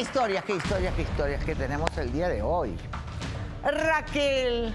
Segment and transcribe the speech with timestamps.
[0.00, 2.74] historias, qué historias, qué historias que tenemos el día de hoy.
[3.62, 4.74] Raquel,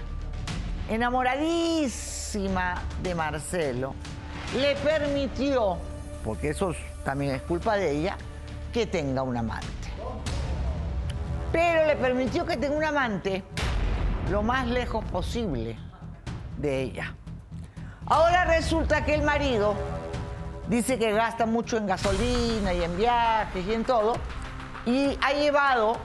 [0.88, 3.94] enamoradísima de Marcelo,
[4.56, 5.78] le permitió,
[6.24, 6.74] porque eso
[7.04, 8.16] también es culpa de ella,
[8.72, 9.66] que tenga un amante.
[11.50, 13.42] Pero le permitió que tenga un amante
[14.30, 15.76] lo más lejos posible
[16.56, 17.14] de ella.
[18.06, 19.74] Ahora resulta que el marido
[20.68, 24.14] dice que gasta mucho en gasolina y en viajes y en todo,
[24.86, 25.98] y ha llevado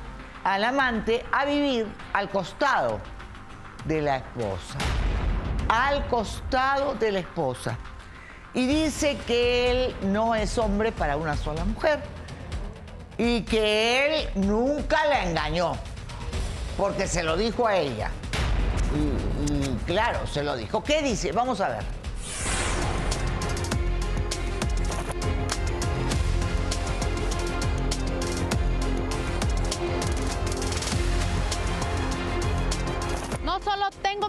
[0.43, 2.99] al amante a vivir al costado
[3.85, 4.77] de la esposa.
[5.69, 7.77] Al costado de la esposa.
[8.53, 12.01] Y dice que él no es hombre para una sola mujer.
[13.17, 15.73] Y que él nunca la engañó.
[16.75, 18.09] Porque se lo dijo a ella.
[18.93, 20.83] Y, claro, se lo dijo.
[20.83, 21.31] ¿Qué dice?
[21.31, 22.00] Vamos a ver.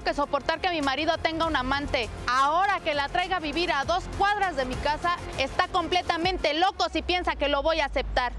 [0.03, 3.85] Que soportar que mi marido tenga un amante, ahora que la traiga a vivir a
[3.85, 8.33] dos cuadras de mi casa, está completamente loco si piensa que lo voy a aceptar.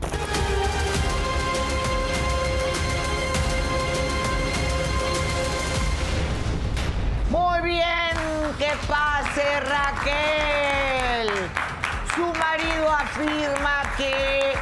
[7.29, 8.15] Muy bien,
[8.59, 11.29] que pase Raquel.
[12.15, 14.53] Su marido afirma que...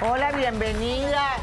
[0.00, 1.36] Hola, bienvenida.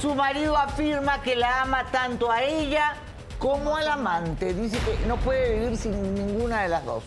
[0.00, 2.94] Su marido afirma que la ama tanto a ella
[3.38, 4.54] como al amante.
[4.54, 7.04] Dice que no puede vivir sin ninguna de las dos.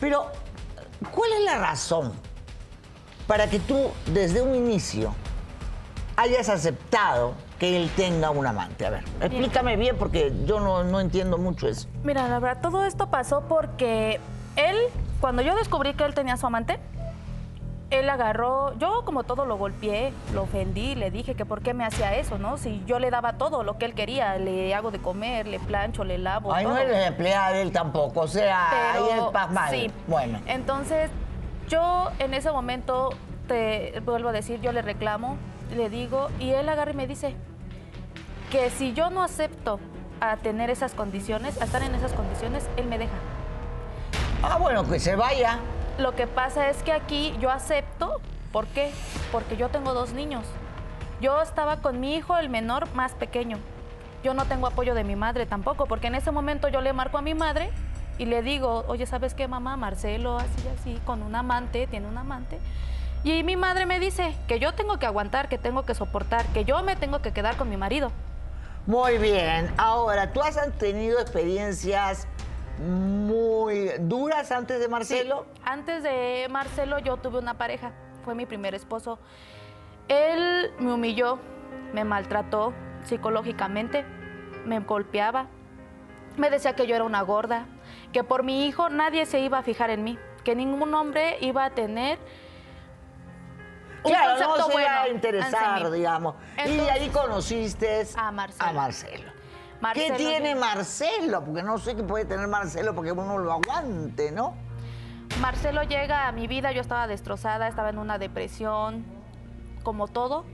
[0.00, 0.26] Pero,
[1.12, 2.12] ¿cuál es la razón
[3.26, 5.14] para que tú, desde un inicio,
[6.16, 8.86] hayas aceptado que él tenga un amante?
[8.86, 11.86] A ver, explícame bien porque yo no, no entiendo mucho eso.
[12.02, 14.20] Mira, la verdad, todo esto pasó porque
[14.56, 14.76] él,
[15.20, 16.80] cuando yo descubrí que él tenía su amante,
[17.90, 21.84] él agarró, yo como todo lo golpeé, lo ofendí, le dije que por qué me
[21.84, 22.56] hacía eso, ¿no?
[22.56, 26.04] Si yo le daba todo lo que él quería, le hago de comer, le plancho,
[26.04, 26.74] le lavo, Ay, todo.
[26.74, 29.70] no eres empleada él tampoco, o sea, Pero, ahí es pas mal.
[29.70, 29.90] sí.
[30.06, 30.40] Bueno.
[30.46, 31.10] Entonces,
[31.68, 33.10] yo en ese momento,
[33.48, 35.36] te vuelvo a decir, yo le reclamo,
[35.76, 37.34] le digo, y él agarra y me dice
[38.52, 39.80] que si yo no acepto
[40.20, 43.12] a tener esas condiciones, a estar en esas condiciones, él me deja.
[44.42, 45.58] Ah, bueno, que se vaya.
[46.00, 48.22] Lo que pasa es que aquí yo acepto,
[48.52, 48.90] ¿por qué?
[49.30, 50.46] Porque yo tengo dos niños.
[51.20, 53.58] Yo estaba con mi hijo, el menor, más pequeño.
[54.24, 57.18] Yo no tengo apoyo de mi madre tampoco, porque en ese momento yo le marco
[57.18, 57.70] a mi madre
[58.16, 59.76] y le digo, oye, ¿sabes qué, mamá?
[59.76, 62.58] Marcelo, así, así, con un amante, tiene un amante.
[63.22, 66.64] Y mi madre me dice que yo tengo que aguantar, que tengo que soportar, que
[66.64, 68.10] yo me tengo que quedar con mi marido.
[68.86, 69.70] Muy bien.
[69.76, 72.26] Ahora, ¿tú has tenido experiencias
[72.80, 75.46] muy duras antes de Marcelo?
[75.54, 77.92] Sí, Antes de Marcelo yo tuve una pareja,
[78.24, 79.18] fue mi primer esposo.
[80.08, 81.38] Él me humilló,
[81.92, 82.72] me maltrató
[83.04, 84.04] psicológicamente,
[84.64, 85.46] me golpeaba,
[86.36, 87.66] me decía que yo era una gorda,
[88.12, 91.64] que por mi hijo nadie se iba a fijar en mí, que ningún hombre iba
[91.64, 92.18] a tener
[94.02, 96.34] un Claro, concepto no se bueno iba a interesar, digamos.
[96.66, 98.68] y ahí conociste A Marcelo.
[98.68, 99.39] a Marcelo.
[99.80, 101.44] ¿Qué Marcelo tiene yo- Marcelo?
[101.44, 104.54] Porque no sé qué puede tener Marcelo porque uno lo aguante, ¿no?
[105.40, 109.04] Marcelo llega a mi vida, yo estaba destrozada, estaba en una depresión,
[109.82, 110.44] como todo.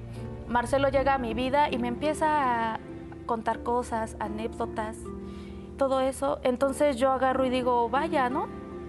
[0.47, 2.81] Marcelo llega a mi vida y me empieza a
[3.27, 4.97] contar cosas, anécdotas,
[5.77, 6.39] todo eso.
[6.45, 8.47] Entonces yo agarro y digo, vaya, ¿no?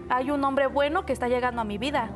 [0.09, 2.11] Hay un hombre bueno que está llegando a mi vida.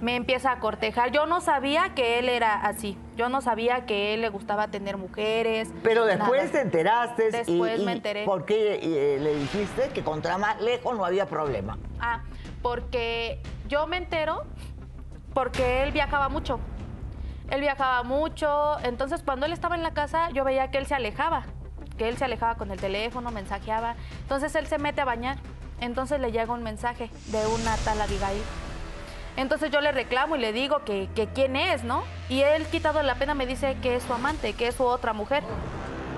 [0.00, 1.10] Me empieza a cortejar.
[1.10, 2.98] Yo no sabía que él era así.
[3.16, 5.70] Yo no sabía que él le gustaba tener mujeres.
[5.82, 6.52] Pero después nada.
[6.52, 8.24] te enteraste Después y, me enteré.
[8.24, 11.78] ¿Por qué eh, le dijiste que contra más lejos no había problema?
[11.98, 12.22] Ah,
[12.62, 14.44] porque yo me entero
[15.32, 16.60] porque él viajaba mucho.
[17.50, 20.94] Él viajaba mucho, entonces cuando él estaba en la casa yo veía que él se
[20.94, 21.44] alejaba,
[21.96, 23.94] que él se alejaba con el teléfono, mensajeaba.
[24.22, 25.36] Entonces él se mete a bañar,
[25.80, 28.42] entonces le llega un mensaje de una tal Abigail.
[29.36, 32.04] Entonces yo le reclamo y le digo que, que quién es, ¿no?
[32.28, 35.12] Y él, quitado la pena, me dice que es su amante, que es su otra
[35.12, 35.44] mujer.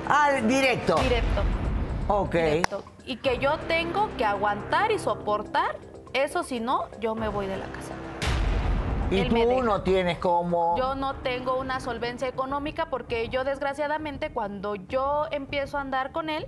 [0.09, 0.95] Ah, directo.
[0.97, 1.43] Directo.
[2.07, 2.33] Ok.
[2.33, 2.85] directo.
[3.05, 5.77] Y que yo tengo que aguantar y soportar,
[6.13, 7.95] eso si no, yo me voy de la casa.
[9.11, 10.77] Y él tú no tienes como...
[10.77, 16.29] Yo no tengo una solvencia económica porque yo desgraciadamente cuando yo empiezo a andar con
[16.29, 16.47] él,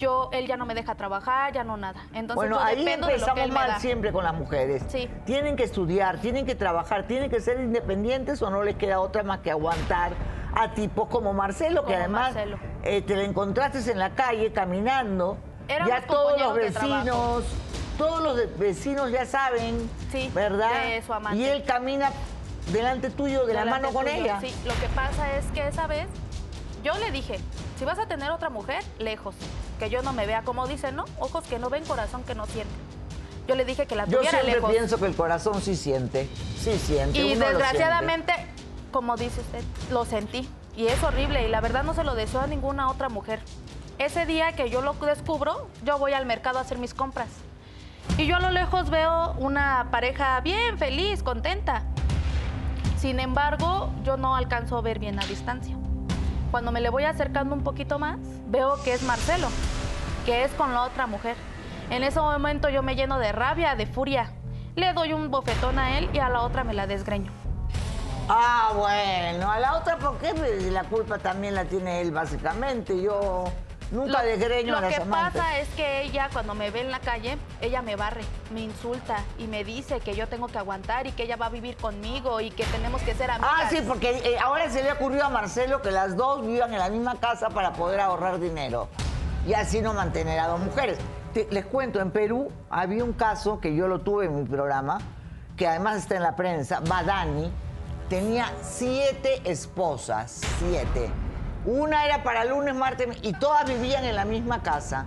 [0.00, 2.00] yo él ya no me deja trabajar, ya no nada.
[2.14, 3.78] Entonces Bueno, yo ahí empezamos mal da.
[3.80, 4.82] siempre con las mujeres.
[4.88, 5.08] Sí.
[5.26, 9.22] Tienen que estudiar, tienen que trabajar, tienen que ser independientes o no les queda otra
[9.22, 10.12] más que aguantar
[10.54, 12.58] a tipos como Marcelo, que además Marcelo.
[12.82, 15.36] eh, te lo encontraste en la calle caminando.
[15.68, 17.44] Éramos ya todos los vecinos,
[17.98, 20.82] todos los vecinos ya saben, Sí, ¿verdad?
[20.86, 21.38] de su amante.
[21.38, 22.10] Y él camina
[22.72, 24.16] delante tuyo de la mano con tuyo.
[24.16, 24.40] ella.
[24.40, 26.08] Sí, lo que pasa es que esa vez
[26.82, 27.38] yo le dije,
[27.78, 29.36] si vas a tener otra mujer, lejos,
[29.80, 31.06] que yo no me vea como dicen, ¿no?
[31.18, 32.72] Ojos que no ven, corazón que no siente.
[33.48, 34.70] Yo le dije que la Yo tuviera siempre lejos.
[34.70, 36.28] pienso que el corazón sí siente,
[36.58, 37.18] sí siente.
[37.18, 38.32] Y uno desgraciadamente,
[38.92, 40.48] como dice usted, lo sentí.
[40.76, 43.40] Y es horrible y la verdad no se lo deseo a ninguna otra mujer.
[43.98, 47.28] Ese día que yo lo descubro, yo voy al mercado a hacer mis compras.
[48.18, 51.82] Y yo a lo lejos veo una pareja bien feliz, contenta.
[52.98, 55.74] Sin embargo, yo no alcanzo a ver bien a distancia.
[56.50, 58.18] Cuando me le voy acercando un poquito más,
[58.48, 59.48] veo que es Marcelo,
[60.24, 61.36] que es con la otra mujer.
[61.90, 64.32] En ese momento yo me lleno de rabia, de furia.
[64.76, 67.30] Le doy un bofetón a él y a la otra me la desgreño.
[68.28, 70.32] Ah, bueno, a la otra, ¿por qué
[70.70, 73.02] la culpa también la tiene él, básicamente?
[73.02, 73.44] Yo
[73.90, 75.42] nunca desgreño lo a las que amantes.
[75.42, 78.20] pasa es que ella cuando me ve en la calle, ella me barre,
[78.54, 81.50] me insulta y me dice que yo tengo que aguantar y que ella va a
[81.50, 83.50] vivir conmigo y que tenemos que ser amigas.
[83.52, 86.78] Ah, sí, porque eh, ahora se le ocurrió a Marcelo que las dos vivan en
[86.78, 88.88] la misma casa para poder ahorrar dinero
[89.46, 90.98] y así no mantener a dos mujeres.
[91.34, 94.98] Te- les cuento, en Perú había un caso que yo lo tuve en mi programa,
[95.56, 97.52] que además está en la prensa, Badani
[98.08, 101.10] tenía siete esposas, siete.
[101.66, 105.06] Una era para lunes, martes y todas vivían en la misma casa.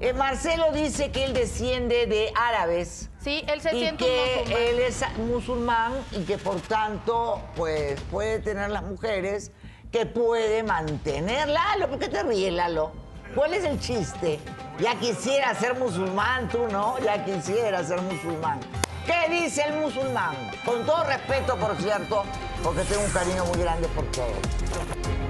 [0.00, 4.62] Eh, Marcelo dice que él desciende de árabes Sí, él se y siente que musulmán.
[4.62, 9.50] él es musulmán y que por tanto pues puede tener las mujeres
[9.90, 11.48] que puede mantener.
[11.48, 12.92] Lalo, ¿por qué te ríes, Lalo?
[13.38, 14.40] ¿Cuál es el chiste?
[14.80, 18.58] Ya quisiera ser musulmán, tú no, ya quisiera ser musulmán.
[19.06, 20.34] ¿Qué dice el musulmán?
[20.64, 22.24] Con todo respeto, por cierto,
[22.64, 25.27] porque tengo un cariño muy grande por todos.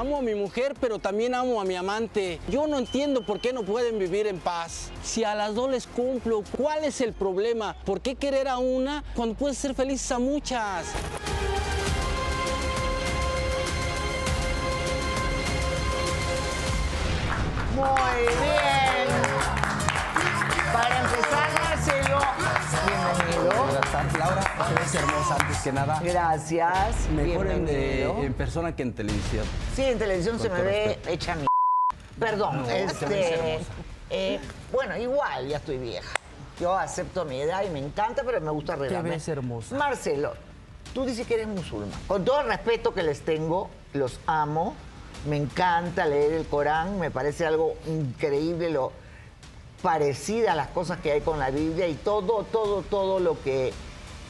[0.00, 2.40] Amo a mi mujer, pero también amo a mi amante.
[2.48, 4.90] Yo no entiendo por qué no pueden vivir en paz.
[5.02, 7.76] Si a las dos les cumplo, ¿cuál es el problema?
[7.84, 10.86] ¿Por qué querer a una cuando puedes ser felices a muchas?
[17.76, 18.89] Muy bien.
[23.82, 24.42] Tardes, Laura.
[24.68, 26.00] Te ves hermosa antes que nada.
[26.02, 27.08] Gracias.
[27.14, 29.44] Mejor en, eh, en persona que en televisión.
[29.74, 31.08] Sí, en televisión se me ve respeto.
[31.10, 31.46] hecha mi.
[32.18, 33.34] Perdón, te ves este.
[33.54, 33.70] hermosa.
[34.10, 34.40] eh,
[34.72, 36.12] bueno, igual, ya estoy vieja.
[36.60, 39.10] Yo acepto mi edad y me encanta, pero me gusta arreglarme.
[39.10, 39.76] ves hermosa.
[39.76, 40.34] Marcelo,
[40.92, 41.98] tú dices que eres musulmán.
[42.06, 44.74] Con todo el respeto que les tengo, los amo.
[45.28, 48.92] Me encanta leer el Corán, me parece algo increíble lo
[49.82, 53.72] parecida a las cosas que hay con la Biblia y todo, todo, todo lo que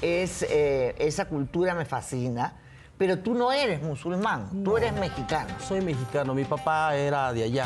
[0.02, 2.54] es eh, esa cultura me fascina.
[2.96, 5.54] Pero tú no eres musulmán, tú eres mexicano.
[5.66, 7.64] Soy mexicano, mi papá era de allá,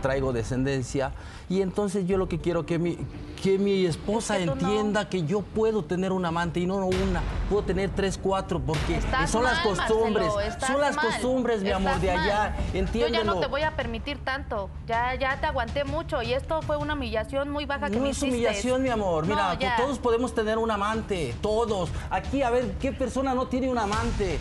[0.00, 1.12] traigo descendencia
[1.48, 2.98] y entonces yo lo que quiero que mi,
[3.42, 4.52] que mi esposa Es que no.
[4.52, 8.96] entienda que yo puedo tener un amante y no una, puedo tener tres, cuatro, porque
[8.96, 13.08] Estás son las costumbres, Marcelo, son las mal, costumbres, mi amor, de allá, entiéndelo.
[13.08, 14.68] Yo ya no te voy a permitir tanto.
[14.86, 18.10] Ya, ya te aguanté mucho y esto fue una humillación muy baja que No me
[18.10, 18.34] es hiciste.
[18.34, 19.26] humillación, mi amor.
[19.26, 21.34] No, Mira, todos podemos tener un amante.
[21.40, 21.90] Todos.
[22.10, 24.38] Aquí, a ver, ¿qué persona no tiene un amante?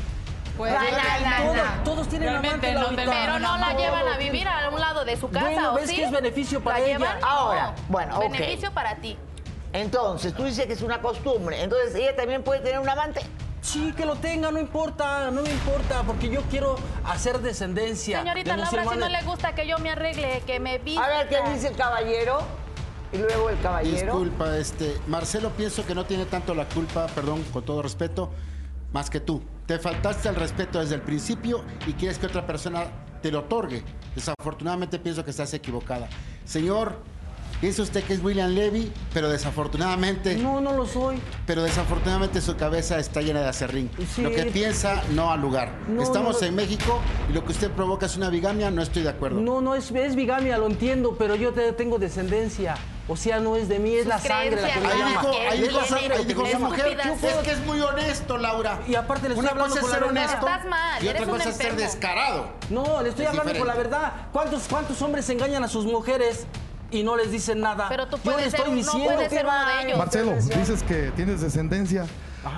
[0.58, 2.74] Pues Todos, todos tienen amante.
[2.74, 5.76] no Pero no la llevan a vivir a un lado de su casa, Bueno, ¿o
[5.76, 5.96] ¿ves sí?
[5.98, 6.98] que es beneficio para ¿La ella?
[6.98, 7.18] llevan?
[7.24, 7.74] Ahora, No.
[7.90, 8.32] bueno, ok.
[8.32, 9.18] Beneficio para ti.
[9.74, 11.62] Entonces, tú dices que es una costumbre.
[11.62, 13.22] Entonces, ella también puede tener un amante.
[13.62, 18.20] Sí, que lo tenga, no importa, no me importa, porque yo quiero hacer descendencia.
[18.20, 21.04] Señorita de Laura, si no le gusta que yo me arregle, que me vista.
[21.04, 22.40] A ver, ¿qué dice el caballero?
[23.12, 23.96] Y luego el caballero.
[23.98, 28.32] Disculpa, este, Marcelo pienso que no tiene tanto la culpa, perdón, con todo respeto,
[28.94, 29.44] más que tú.
[29.68, 32.86] Te faltaste al respeto desde el principio y quieres que otra persona
[33.22, 33.84] te lo otorgue.
[34.16, 36.08] Desafortunadamente pienso que estás equivocada.
[36.46, 36.96] Señor,
[37.60, 41.20] piensa usted que es William Levy, pero desafortunadamente, No, no lo soy.
[41.46, 43.90] pero desafortunadamente su cabeza está llena de acerrín.
[44.16, 44.22] Sí.
[44.22, 45.74] Lo que piensa no al lugar.
[45.90, 46.48] No, Estamos no.
[46.48, 49.42] en México y lo que usted provoca es una bigamia, no estoy de acuerdo.
[49.42, 52.76] No, no es, es bigamia, lo entiendo, pero yo te- tengo descendencia.
[53.10, 55.10] O sea, no es de mí, es Sus la sangre la que me llama.
[55.10, 58.80] dijo, ahí dijo, tiene ahí dijo su mujer, es que es muy honesto, Laura.
[58.86, 61.50] Y aparte le estoy Una hablando cosa es ser honesto Estás mal, y otra cosa
[61.50, 62.50] es ser descarado.
[62.70, 64.12] No, le estoy Es hablando con la verdad.
[64.34, 66.46] ¿Cuántos, ¿Cuántos hombres engañan a sus mujeres
[66.92, 67.88] y no les dicen nada?
[67.88, 69.66] Pero tú yo puedes le ser- estoy no diciendo puedes que ser uno va.
[69.78, 69.98] de ellos.
[69.98, 72.06] Marcelo, dices que tienes descendencia.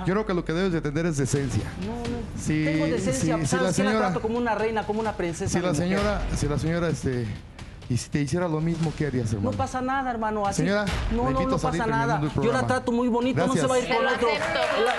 [0.06, 1.64] Yo creo que lo que debes de tener es decencia.
[1.80, 2.40] No, no.
[2.40, 3.36] Si- Tengo decencia.
[3.36, 3.64] si- si ¿Sabes la qué?
[3.64, 5.50] La señora- trato como una reina, como una princesa.
[5.52, 5.76] Si la mujer.
[5.88, 7.26] señora, si la señora, este,
[7.90, 9.56] y si te hiciera lo mismo, ¿qué harías, No hermano?
[9.58, 10.46] pasa nada, hermano.
[10.46, 12.22] Así, Señora, no, no, no pasa nada.
[12.42, 14.28] Yo la trato muy bonito, no se va a ir Te con otro.
[14.84, 14.94] La-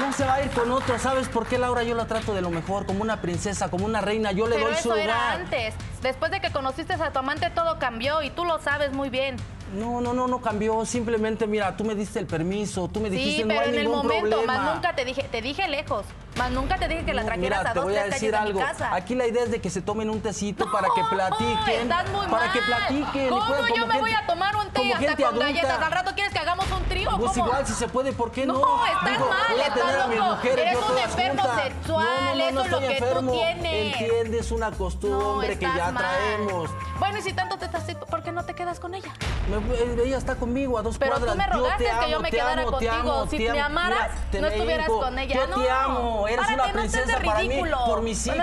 [0.00, 0.98] No se va a ir con otro.
[1.00, 1.82] ¿Sabes por qué, Laura?
[1.82, 4.30] Yo la trato de lo mejor, como una princesa, como una reina.
[4.30, 5.40] Yo le Pero doy su eso era lugar.
[5.40, 5.74] antes.
[6.02, 9.36] Después de que conociste a tu amante, todo cambió y tú lo sabes muy bien.
[9.74, 10.84] No, no, no, no cambió.
[10.84, 13.74] Simplemente, mira, tú me diste el permiso, tú me dijiste Sí, no pero hay en
[13.74, 14.58] el ningún momento, problema.
[14.62, 16.04] más nunca te dije, te dije lejos.
[16.36, 18.14] Más nunca te dije que la No, trajeras Mira, a te dos, voy a tres
[18.14, 18.60] decir calles de algo.
[18.60, 18.94] mi casa.
[18.94, 21.82] Aquí la idea es de que se tomen un tecito para que No, platiquen.
[21.82, 22.52] estás muy para mal.
[22.52, 23.28] que platiquen.
[23.28, 25.44] ¿Cómo puedan yo me voy gente- a tomar un té hasta con adulta.
[25.46, 25.82] galletas?
[25.82, 27.10] ¿Al rato quieres que hagamos un trío?
[27.18, 27.46] Pues ¿Cómo?
[27.46, 28.54] igual, si se puede, ¿por qué no?
[28.54, 31.62] No, estás Digo, mal, voy a estás tener a mis mujeres Eres un enfermo juntas.
[31.64, 33.32] sexual, no, no, no, eso no es lo que tú enfermo.
[33.32, 34.00] tienes.
[34.00, 36.04] Entiendes una No, costumbre que estás ya mal.
[36.04, 36.70] traemos.
[36.98, 39.12] Bueno, y si tanto te estás, ¿por qué no te quedas con ella?
[39.48, 41.36] Me- eh, ella está conmigo a dos Pero tú cuadras.
[41.36, 43.26] me rogaste yo te que yo me te quedara te contigo.
[43.30, 45.34] Si te me amaras, no te estuvieras con ella.
[45.34, 45.62] Yo No.
[45.62, 48.38] te amo, eres Párate, una no princesa para mí, por mis hijos.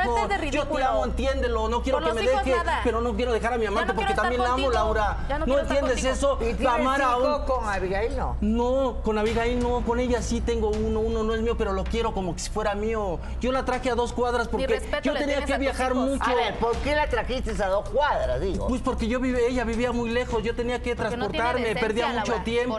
[0.51, 1.69] yo te amo, entiéndelo.
[1.69, 2.81] No quiero Por que me deje, nada.
[2.83, 4.71] pero no quiero dejar a mi amante no porque también la amo.
[4.71, 5.17] Laura.
[5.29, 6.37] Ya no ¿No quiero estar entiendes eso?
[6.41, 8.37] ¿Y La tienes amar a un- con Abigail, no?
[8.41, 11.83] No, con Abigail no, con ella sí tengo uno, uno no es mío, pero lo
[11.83, 13.19] quiero como si fuera mío.
[13.41, 16.23] Yo la traje a dos cuadras porque yo tenía que viajar mucho.
[16.23, 18.67] A ver, ¿por qué la trajiste a dos cuadras, digo?
[18.67, 22.43] Pues porque yo vive, ella vivía muy lejos, yo tenía que transportarme, perdía mucho Laura,
[22.43, 22.77] tiempo.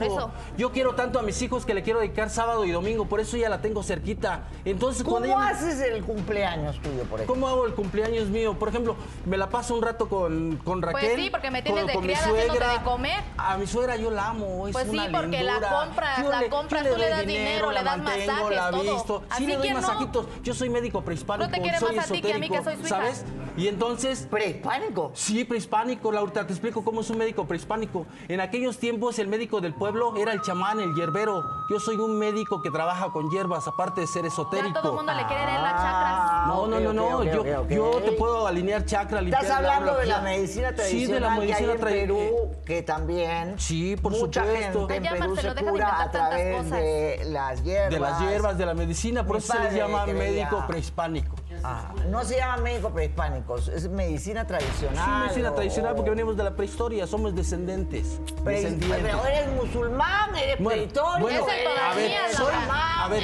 [0.57, 3.37] Yo quiero tanto a mis hijos que le quiero dedicar sábado y domingo, por eso
[3.37, 4.43] ya la tengo cerquita.
[4.65, 7.27] Entonces, ¿Cómo cuando ella- haces el cumpleaños tuyo, por ejemplo?
[7.27, 8.55] ¿Cómo hago el cumpleaños mío?
[8.59, 11.17] Por ejemplo, me la paso un rato con, con Pues Raquel.
[11.21, 12.73] sí, porque me tienes con, de con criada suegra.
[12.73, 13.21] de comer.
[13.37, 15.85] A mi suegra yo la amo, es Pues sí, una porque la lindura.
[15.85, 18.71] compras, Yo la le- compras, tú le das dinero, le la das mantengo, masajes, la
[18.71, 18.83] todo.
[18.95, 19.23] visto.
[19.31, 19.81] Así Sí le doy quién no.
[19.83, 20.27] masajitos.
[20.43, 22.63] Yo soy médico prehispánico, No te quiere soy más a ti que a mí, que
[22.63, 22.89] soy su hija.
[22.89, 23.25] ¿sabes?
[23.59, 24.29] Y entonces...
[24.31, 25.11] ¿Prehispánico?
[25.15, 28.07] Sí, prehispánico, Laura, te explico cómo es un médico prehispánico.
[28.29, 31.43] En aquellos tiempos el médico del pueblo era el chamán, el hierbero.
[31.69, 34.75] Yo soy un médico que trabaja con hierbas, aparte de ser esotérico.
[34.77, 36.47] Ya todo el mundo le quiere leer las Ah, chakras.
[36.57, 37.25] No, no, no, no.
[37.69, 41.31] yo, te puedo alinear chakra, limpiar Estás hablando de la medicina tradicional Sí, de la
[41.31, 42.29] medicina en tradicional.
[42.29, 44.89] Perú, que también Sí, por mucha supuesto.
[44.89, 46.71] gente en Perú Marcelo, se deja cura a través cosas.
[46.79, 47.91] de las hierbas.
[47.91, 51.35] De las hierbas, de la medicina, por Mi eso se les llama médico prehispánico.
[51.65, 55.05] Ah, no se llama médico prehispánicos, es medicina tradicional.
[55.05, 58.21] Sí, medicina o- tradicional porque venimos de la prehistoria, somos descendientes.
[58.45, 59.03] Pre- descendientes.
[59.03, 63.23] Pero eres musulmán, eres Bueno, prehistorio, bueno, a ver, soy, a ver,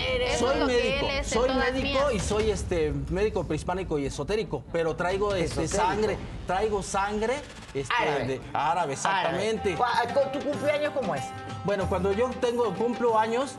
[0.66, 5.76] médico, soy médico y soy este médico prehispánico y esotérico, pero traigo este Esotérico.
[5.88, 7.34] sangre, traigo sangre
[7.72, 8.24] este, Árabe.
[8.26, 9.74] de árabe, exactamente.
[9.82, 10.14] Árabe.
[10.14, 11.22] ¿Cu- ¿Tu cumpleaños cómo es?
[11.64, 13.54] Bueno, cuando yo tengo cumplo años,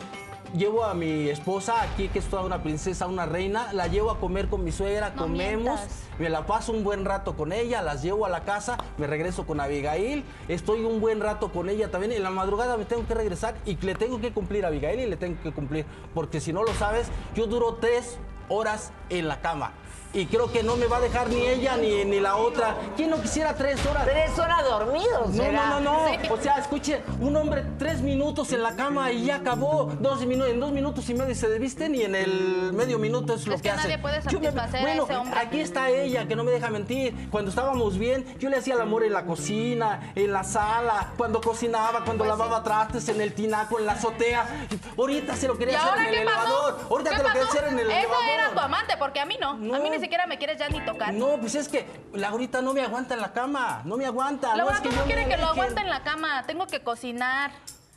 [0.55, 4.19] llevo a mi esposa aquí, que es toda una princesa, una reina, la llevo a
[4.19, 6.03] comer con mi suegra, No comemos, mientas.
[6.19, 9.45] me la paso un buen rato con ella, las llevo a la casa, me regreso
[9.45, 13.13] con Abigail, estoy un buen rato con ella también, en la madrugada me tengo que
[13.13, 16.53] regresar y le tengo que cumplir a Abigail y le tengo que cumplir, porque si
[16.53, 19.73] no lo sabes, yo duro tres horas en la cama.
[20.13, 22.75] Y creo que no me va a dejar ni ella ni, ni la otra.
[22.95, 24.05] ¿Quién no quisiera tres horas?
[24.05, 26.07] Tres horas dormidos, No, no, no, no.
[26.09, 26.29] Sí.
[26.29, 29.91] O sea, escuche, un hombre tres minutos en la cama y ya acabó.
[29.99, 33.45] Dos minu- en dos minutos y medio se desvisten y en el medio minuto es
[33.45, 33.83] lo Es que, que hace.
[33.89, 35.39] nadie puede Yo me- satisfacer a bueno, ese hombre.
[35.39, 37.29] aquí está ella, que no me deja mentir.
[37.29, 41.41] Cuando estábamos bien, yo le hacía el amor en la cocina, en la sala, cuando
[41.41, 44.67] cocinaba, cuando Pues lavaba trastes, en el tinaco, en la azotea.
[44.97, 46.37] Ahorita se lo ¿Y quería hacer en el pasó?
[46.39, 46.79] elevador.
[46.89, 48.25] Ahorita ¿Qué te lo quería hacer en el Eso elevador.
[48.33, 49.55] era tu amante, porque a mí no.
[49.55, 49.75] No.
[49.75, 51.13] A mí ni siquiera me quieres ya ni tocar.
[51.13, 54.51] No, pues es que la ahorita no me aguanta en la cama, no me aguanta.
[54.51, 56.43] no Laura, es que ¿cómo yo quiere que lo aguante en la cama?
[56.47, 57.51] Tengo que cocinar,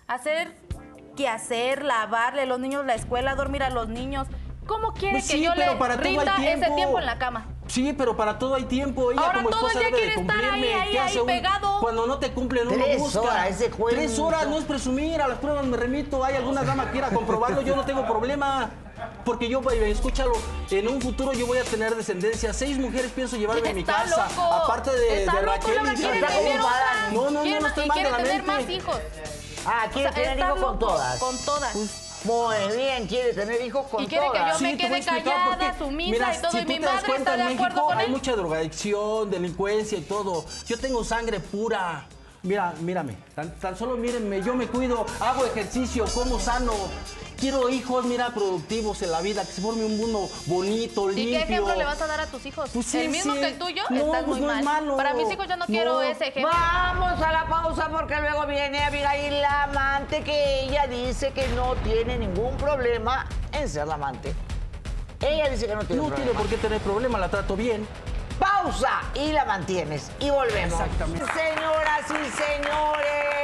[0.07, 0.55] hacer
[1.17, 4.27] qué hacer, lavarle a los niños la escuela, dormir a los niños.
[4.67, 6.75] ¿Cómo quiere Pues que sí, yo pero le para rinda ese tiempo.
[6.77, 7.47] tiempo en la cama?
[7.69, 9.11] Sí, pero para todo hay tiempo.
[9.13, 10.75] Ella Ahora como todo el día debe de quiere estar cumplirme.
[10.75, 11.81] ahí, ahí, ¿Qué ahí, un- pegado.
[11.81, 13.21] Cuando no te cumplen, uno Tres busca.
[13.23, 13.71] horas, ese.
[13.91, 15.21] Tres horas, no es presumir.
[15.23, 16.23] A las pruebas me remito.
[16.23, 17.63] Hay alguna dama que quiera comprobarlo.
[17.63, 18.71] Yo no tengo problema.
[19.29, 20.33] Porque yo, escúchalo,
[20.71, 22.55] en un futuro yo voy a tener descendencia.
[22.55, 24.27] Seis mujeres pienso llevarme a mi casa.
[24.27, 24.41] loco.
[24.43, 27.11] Aparte de, Está de loco, Raquel Laura, y Está otra.
[27.13, 28.47] No, no, no, no estoy mal de quiere la tener mente.
[28.47, 28.97] más hijos.
[29.67, 31.19] Ah, O quiere sea, tener hijos con loco, todas.
[31.19, 31.77] Con todas.
[32.25, 34.55] Muy bien, quiere tener hijos con Y quiere que todas.
[34.55, 37.07] yo me te quede callada, sumisa Mira, y todo, si y mi te das madre
[37.07, 38.11] cuenta, está de en acuerdo México con hay él.
[38.13, 40.45] mucha drogadicción, delincuencia y todo.
[40.67, 42.07] Yo tengo sangre pura.
[42.43, 46.73] Mira, mírame, tan, tan solo mírenme, yo me cuido, hago ejercicio, como sano.
[47.39, 51.39] Quiero hijos, mira, productivos en la vida, que se forme un mundo bonito, ¿Y limpio.
[51.39, 52.69] qué ejemplo le vas a dar a tus hijos?
[52.75, 53.39] Pues sí, el mismo sí.
[53.41, 54.83] que el tuyo, No, estás pues muy no es mal.
[54.83, 54.97] malo.
[54.97, 55.67] Para mis hijos yo no, No.
[55.67, 56.51] quiero ese ejemplo.
[56.53, 61.77] Vamos a la pausa porque luego viene Abigail la amante que ella dice que no
[61.77, 64.35] tiene ningún problema en ser la amante.
[65.21, 66.41] Ella dice que no tiene No tiene problema.
[66.41, 67.87] por qué tener problema, la trato bien.
[68.41, 70.11] Pausa y la mantienes.
[70.19, 70.81] Y volvemos.
[70.81, 71.25] Exactamente.
[71.33, 73.38] Señoras y señores,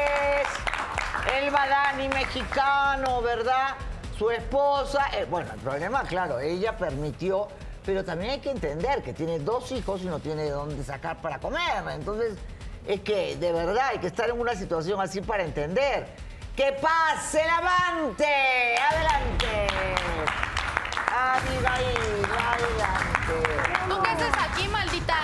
[1.38, 3.74] el Badani mexicano, ¿verdad?
[4.16, 7.48] Su esposa, eh, bueno, el problema, claro, ella permitió,
[7.84, 11.20] pero también hay que entender que tiene dos hijos y no tiene de dónde sacar
[11.20, 11.82] para comer.
[11.90, 12.36] Entonces,
[12.86, 16.06] es que de verdad hay que estar en una situación así para entender.
[16.54, 18.76] que pase el amante.
[18.78, 19.66] Adelante.
[21.12, 23.73] Abigail, adelante.
[24.14, 25.14] ¿Tú qué haces aquí, maldita?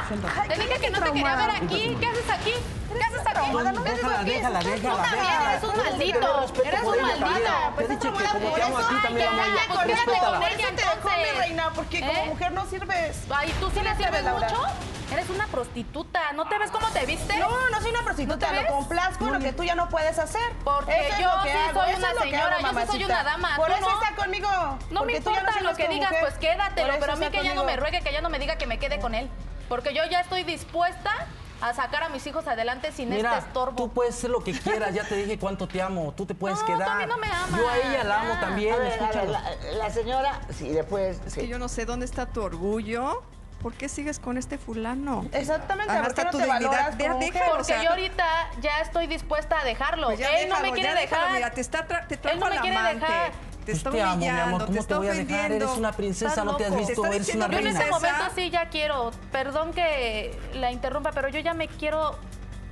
[0.48, 1.96] Te dije que no te quería ver aquí.
[2.00, 2.54] ¿Qué haces aquí?
[2.92, 3.50] ¿Qué haces aquí?
[3.50, 5.52] Déjala, déjala, Tú déjala, también déjala.
[5.52, 6.62] eres un maldito.
[6.64, 7.52] Eres un maldito.
[7.76, 9.60] Te he dicho que como te amo a ti, también amo a ella.
[9.68, 10.38] Por eso te Respétala.
[10.38, 11.38] con ella, entonces.
[11.38, 12.26] reina, porque como ¿Eh?
[12.26, 13.16] mujer no sirves.
[13.30, 14.62] Ay, ¿tú sí le te sirves mucho?
[15.10, 16.32] Eres una prostituta.
[16.32, 17.36] ¿No te ves cómo te viste?
[17.38, 20.18] No, no soy una prostituta, ¿No te lo complazco lo que tú ya no puedes
[20.18, 20.40] hacer.
[20.64, 23.56] Porque Eso yo sí hago, soy eso una señora, hago, yo sí soy una dama,
[23.56, 24.02] Por ¿tú eso no?
[24.02, 24.48] está conmigo.
[24.90, 26.24] No me ya importa lo que como digas, mujer.
[26.26, 28.56] pues quédatelo, pero a mí que ella no me ruegue, que ella no me diga
[28.56, 29.28] que me quede con él.
[29.68, 31.12] Porque yo ya estoy dispuesta
[31.60, 33.76] a sacar a mis hijos adelante sin Mira, este estorbo.
[33.76, 36.58] tú puedes hacer lo que quieras, ya te dije cuánto te amo, tú te puedes
[36.60, 36.96] No, tú a quedar.
[36.98, 38.40] mí no me amas, Yo a ella la amo ya.
[38.40, 39.32] también, A ver, a ver, escúchalo.
[39.32, 39.42] la,
[39.76, 43.22] la señora, sí, después, Es que yo no sé dónde está tu orgullo.
[43.62, 45.26] ¿Por qué sigues con este fulano?
[45.32, 46.70] Exactamente, Ajá, ¿por qué no tu te dignidad.
[46.70, 47.42] como déjalo, mujer?
[47.42, 48.24] o Porque sea, yo ahorita
[48.62, 50.06] ya estoy dispuesta a dejarlo.
[50.08, 51.36] Pues ya Él no me déjalo, quiere ya déjalo, dejar.
[51.36, 53.00] Mira, te está tra- te trajo no me quiere amante.
[53.06, 53.30] dejar.
[53.30, 55.52] Te Pues está te amo, mi humillando, amor, te ¿cómo te está voy a dejar?
[55.52, 56.70] Eres una princesa, no te has.
[56.70, 57.78] Te visto, está eres una Yo en reina.
[57.80, 62.16] este momento sí ya quiero, perdón que la interrumpa, pero yo ya me quiero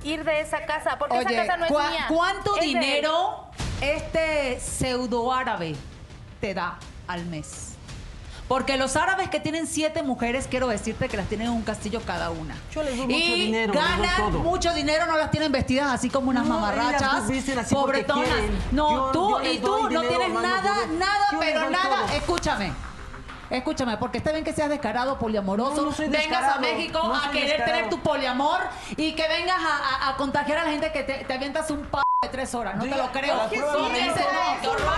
[0.03, 2.05] ir de esa casa, porque esa Oye, casa no es ¿cuá- mía.
[2.09, 2.67] ¿cuánto es él.
[2.69, 3.45] dinero
[3.81, 5.75] este pseudo árabe
[6.41, 7.75] te da al mes?
[8.49, 12.01] Porque los árabes que tienen siete mujeres, quiero decirte que las tienen en un castillo
[12.05, 12.55] cada una.
[12.73, 15.93] Yo les doy mucho y dinero, les doy ganan mucho dinero, no las tienen vestidas
[15.93, 17.23] así como unas No, mamarrachas,
[17.69, 18.27] pobretonas.
[18.71, 22.05] No, Yo- tú yo y tú no dinero, tienes nada, nada, yo pero nada.
[22.07, 22.15] todo.
[22.17, 22.73] Escúchame.
[23.51, 27.15] Escúchame, porque está bien que seas descarado, poliamoroso, No, no soy vengas a México no
[27.15, 27.73] a querer descarado.
[27.77, 28.59] tener tu poliamor
[28.97, 31.81] y que vengas a, a- a contagiar a la gente que te, te avientas un
[31.81, 32.75] p de tres horas.
[32.75, 33.49] No te lo creo.
[33.49, 34.91] Sí, no, qué horror.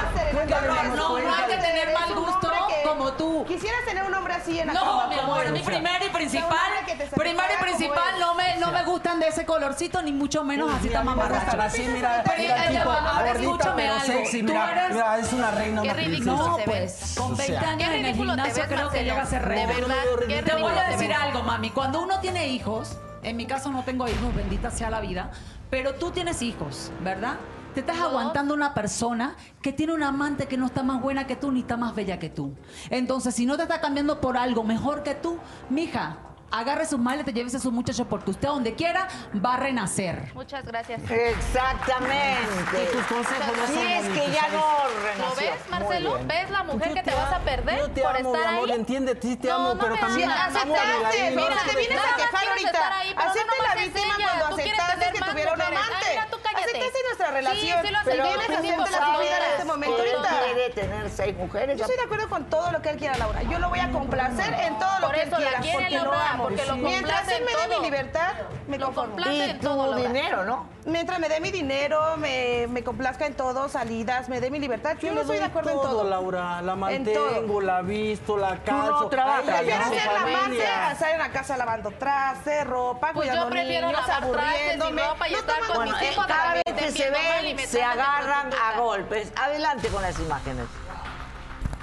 [0.48, 0.96] Qué horror.
[0.96, 2.51] No, no hay que tener mal gusto
[2.84, 3.46] como tú.
[3.48, 6.72] Quisieras tener un hombre así en la No, cama, mi amor, mi primero y principal,
[7.16, 10.90] primero y principal no me, no me gustan de ese colorcito, ni mucho menos así
[10.90, 11.62] tan Mira, mamarracho.
[11.62, 14.04] así, mira, ahora escúchame algo.
[14.06, 17.36] sexy, Tú mira, eres- mira, es una reina, Qué una ridículo te pues, con O
[17.36, 19.04] 20 sea, años en el gimnasio ves, creo que Marcelo.
[19.04, 19.68] llega a ser De real.
[19.68, 19.96] verdad,
[20.28, 21.18] qué Te voy a decir ves.
[21.22, 21.70] algo, mami.
[21.70, 25.31] Cuando uno tiene hijos, en mi caso no tengo hijos, bendita sea la vida,
[25.70, 27.38] pero tú tienes hijos, ¿verdad?
[27.74, 31.38] Te estás aguantando una persona que tiene una amante que no está más buena que
[31.38, 32.53] tú ni está más bella que tú.
[32.90, 35.38] Entonces, si no te está cambiando por algo mejor que tú,
[35.70, 36.18] mija,
[36.51, 39.07] agarre sus maletas, llévese a su muchacho porque usted donde quiera
[39.44, 40.31] va a renacer.
[40.33, 41.01] Muchas gracias.
[41.09, 42.85] Exactamente.
[42.92, 45.35] tus consejos no Si son es que ya no ¿Lo renació.
[45.37, 46.20] ves, Muy Marcelo?
[46.25, 48.57] ¿Ves la mujer que te te vas a perder yo te por amo, estar mi
[48.57, 48.75] amor, ahí?
[48.79, 52.79] entiende, sí te No, amo, no pero también Aceptaste, mira, te vienes a quejar ahorita.
[52.79, 56.22] nomás la víctima cuando aceptaste que tuviera un amante.
[56.63, 57.61] Aceptaste nuestra Sí, relación.
[57.61, 59.97] sí lo pero acepté, vienes pero hacerte la sí, sufrida en sí, este sí, momento
[60.03, 60.39] sí, ahorita.
[60.43, 61.77] quiere tener seis mujeres.
[61.77, 63.41] Yo estoy de acuerdo con todo lo que él quiera, Laura.
[63.43, 66.43] Yo lo voy a complacer en todo lo que él quiera, porque lo amo.
[66.43, 68.33] porque lo Mientras él me dé mi libertad,
[68.67, 69.15] me Lo conformo.
[69.15, 70.67] complace Y en todo, tu dinero, ¿no?
[70.85, 74.98] Mientras me dé mi dinero, me, me complazca en todo, salidas, me dé mi libertad,
[75.00, 76.03] yo Yo no estoy de acuerdo en todo, todo.
[76.09, 76.61] Laura.
[76.61, 77.25] La En todo.
[77.31, 79.07] mantengo, la visto, la calzo.
[79.07, 82.65] trabajas, A ella y Prefiero ser la amante a estar en la casa lavando trastes,
[82.67, 85.01] ropa, Pues yo cuidando prefiero niños, lavar trastes y aburriéndome.
[85.07, 87.59] ropa y No estar con Bueno, mis eh, hijos cada a vez que se ven,
[87.67, 89.31] se agarran a golpes.
[89.35, 90.65] Adelante con las imágenes.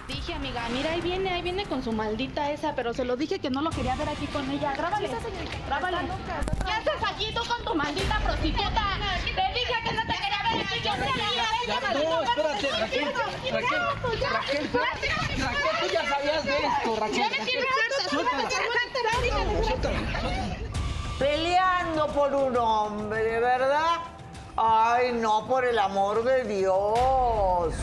[0.08, 3.38] Dije, amiga, mira, ahí viene, ahí viene con su maldita esa, pero se lo dije
[3.40, 4.72] que no lo quería ver aquí con ella.
[4.74, 5.10] Grábale,
[5.66, 5.98] grábale.
[6.64, 8.96] ¿Qué haces aquí tú con tu maldita prostituta?
[9.22, 10.98] Te dije que no te quería ver aquí, yo te
[11.92, 13.52] No, espérate, Raquel, Raquel,
[14.32, 15.12] Raquel, Raquel,
[15.78, 17.26] tú ya sabías de esto, Raquel.
[21.18, 23.98] Peleando por un hombre, ¿verdad?
[24.56, 27.74] Ay, no, por el amor de Dios.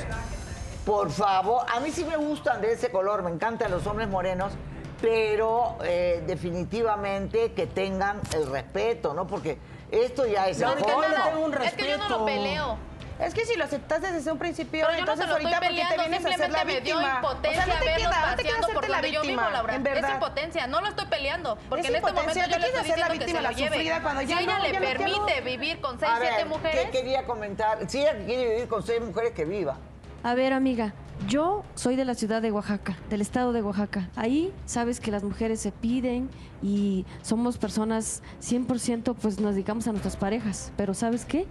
[0.86, 4.54] Por favor, a mí sí me gustan de ese color, me encantan los hombres morenos,
[5.02, 9.26] pero eh, definitivamente que tengan el respeto, ¿no?
[9.26, 9.58] Porque
[9.91, 11.08] esto ya es No, el es que colmo.
[11.17, 12.26] no, Tengo un es que yo no lo respeto.
[12.26, 12.78] peleo.
[13.17, 15.54] Es que si lo aceptaste desde un principio, Pero yo no entonces te lo estoy
[15.54, 17.15] ahorita ¿por qué te peleando, vienes a hacer la simplemente me dio víctima?
[17.15, 19.76] impotencia o sea, no te queda, no te queda hacerte la donde yo víctima, Laura.
[19.76, 20.13] en Es verdad.
[20.15, 22.76] impotencia, no lo estoy peleando, porque Es en este momento impotencia, yo te le quieres
[22.76, 23.69] estoy hacer la diciendo que se víctima, la lleve.
[23.76, 25.45] sufrida, cuando Si ya ella no, le ya no permite quiero.
[25.45, 27.89] vivir con seis, A ver, siete mujeres, ¿qué quería comentar?
[27.89, 29.78] Si ella quiere vivir con seis mujeres, que viva.
[30.26, 30.96] A ver, amiga,
[31.28, 34.10] yo soy de la ciudad de Oaxaca, del estado de Oaxaca.
[34.16, 36.32] Ahí sabes que las mujeres se piden
[36.64, 41.46] y somos personas 100% pues nos dedicamos a nuestras parejas, pero ¿sabes qué?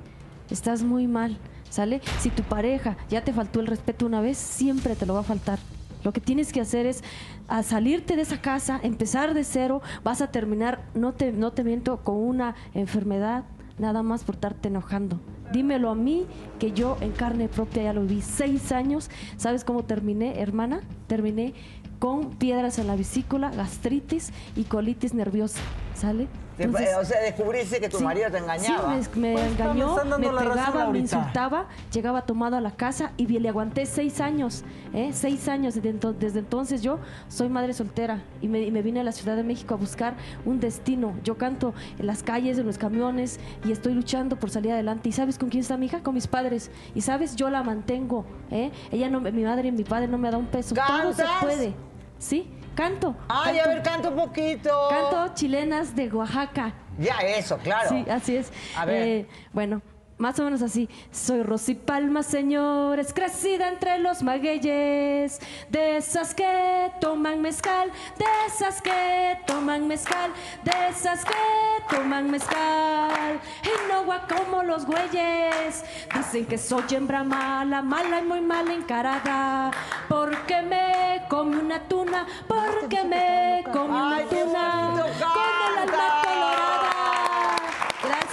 [0.51, 1.39] Estás muy mal,
[1.71, 2.01] ¿sale?
[2.19, 5.23] Si tu pareja ya te faltó el respeto una vez, siempre te lo va a
[5.23, 5.61] faltar.
[6.03, 7.05] Lo que tienes que hacer es
[7.47, 11.63] a salirte de esa casa, empezar de cero, vas a terminar, no te, no te
[11.63, 13.45] miento, con una enfermedad,
[13.79, 15.21] nada más por estarte enojando.
[15.53, 16.27] Dímelo a mí,
[16.59, 18.23] que yo en carne propia ya lo vi.
[18.23, 20.81] Seis años, ¿sabes cómo terminé, hermana?
[21.07, 21.55] Terminé
[21.99, 25.61] con piedras en la vesícula, gastritis y colitis nerviosa,
[25.95, 26.29] ¿sale?
[26.59, 28.95] Entonces- o sea, descubriste que tu Sí, marido te engañaba.
[29.03, 33.27] Sí, me, me Pues, engañó, me pegaba, me insultaba, llegaba tomado a la casa y
[33.27, 35.11] le aguanté seis años, ¿eh?
[35.13, 35.75] seis años.
[35.75, 39.13] Desde, ento- desde entonces yo soy madre soltera y me, y me vine a la
[39.13, 40.15] Ciudad de México a buscar
[40.45, 41.15] un destino.
[41.25, 45.09] Yo canto en las calles, en los camiones y estoy luchando por salir adelante.
[45.09, 46.03] ¿Y sabes con quién está mi hija?
[46.03, 46.71] Con mis padres.
[46.95, 48.25] Y sabes, yo la mantengo.
[48.51, 48.71] ¿eh?
[48.93, 50.75] Ella no, mi madre y mi padre no me da un peso.
[50.75, 51.43] Todo se ¿Cantas?
[51.43, 51.75] puede.
[52.19, 53.17] Sí, canto.
[53.29, 54.71] Ay, a ver, canta un poquito.
[54.91, 56.73] Canto chilenas de Oaxaca.
[56.99, 57.89] Ya, eso, claro.
[57.89, 58.53] Sí, así es.
[58.77, 59.03] A ver.
[59.03, 59.83] Eh, bueno,
[60.19, 60.89] más o menos así.
[61.11, 65.41] Soy Rosy Palma, señores, crecida entre los magueyes.
[65.71, 70.31] De esas que toman mezcal, de esas que toman mezcal,
[70.63, 73.41] de esas que toman mezcal.
[73.63, 75.85] Y no como los güeyes.
[76.15, 79.71] Dicen que soy hembra mala, mala y muy mal encarada.
[80.09, 84.93] Porque me come una tuna, porque me come una tuna.
[85.19, 86.94] Con el alma colorada.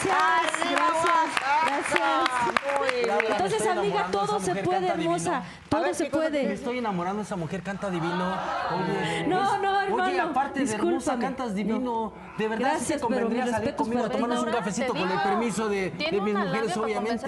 [0.03, 1.29] Gracias, gracias,
[1.67, 2.93] gracias.
[2.93, 3.09] bien.
[3.31, 5.43] Entonces, amiga, todo se puede, hermosa.
[5.69, 6.53] Todo se ¿qué cosa Me puede.
[6.53, 8.33] estoy enamorando, esa mujer canta divino.
[8.75, 12.13] Oye, No, no, hermano, Oye, aparte de hermosa, cantas divino.
[12.37, 15.91] De verdad, sí Gracias, convendría salir conmigo a tomarnos un cafecito con el permiso de,
[15.91, 17.27] de mis mujeres, obviamente.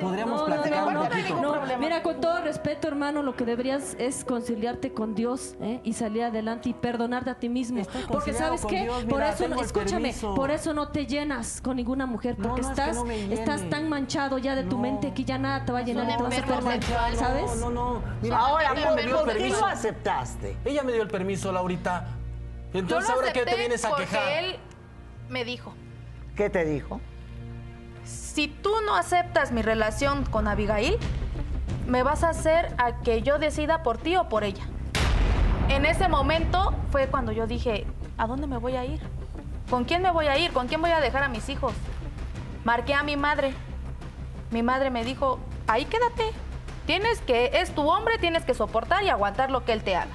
[0.00, 1.40] Podríamos No, no, platicar no, un no, poquito.
[1.40, 1.78] no.
[1.78, 5.80] Mira, con todo respeto, hermano, lo que deberías es conciliarte con Dios ¿eh?
[5.84, 7.82] y salir adelante y perdonarte a ti mismo.
[8.08, 10.34] Porque sabes qué, Dios, por eso, escúchame, permiso.
[10.34, 13.10] por eso no te llenas con ninguna mujer, No, porque no, es que estás, no
[13.10, 14.82] estás tan manchado ya de tu No.
[14.82, 17.16] mente que ya nada te va a llenar y te vas a perder.
[17.16, 17.56] ¿sabes?
[17.60, 18.02] No, no, no.
[18.22, 19.60] Mira, Ahora, ella ¿por, me dio por el qué permiso.
[19.60, 20.56] lo aceptaste?
[20.64, 22.06] Ella me dio el permiso, Laurita.
[22.72, 24.44] Entonces, ¿ahora qué te vienes a porque quejar?
[24.44, 24.56] él
[25.28, 25.74] me dijo,
[26.36, 27.00] ¿Qué te dijo?
[28.04, 30.98] si tú no aceptas mi relación con Abigail,
[31.86, 34.64] me vas a hacer a que yo decida por ti o por ella.
[35.68, 37.86] En ese momento fue cuando yo dije,
[38.18, 39.00] ¿a dónde me voy a ir?
[39.70, 40.52] ¿Con quién me voy a ir?
[40.52, 41.72] ¿Con quién voy a dejar a mis hijos?
[42.64, 43.54] Marqué a mi madre.
[44.50, 46.30] Mi madre me dijo, ahí quédate.
[46.86, 50.10] Tienes que, es tu hombre, tienes que soportar y aguantar lo que él te haga.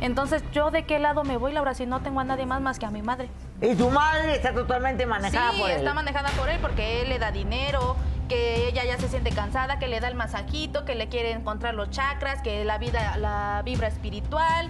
[0.00, 2.78] Entonces, ¿yo de qué lado me voy, Laura, si no tengo a nadie más más
[2.78, 3.28] que a mi madre?
[3.60, 5.78] Y tu madre está totalmente manejada sí, por él.
[5.78, 7.96] está manejada por él porque él le da dinero,
[8.28, 11.74] que ella ya se siente cansada, que le da el masajito, que le quiere encontrar
[11.74, 14.68] los chakras, que la vida, la vibra espiritual.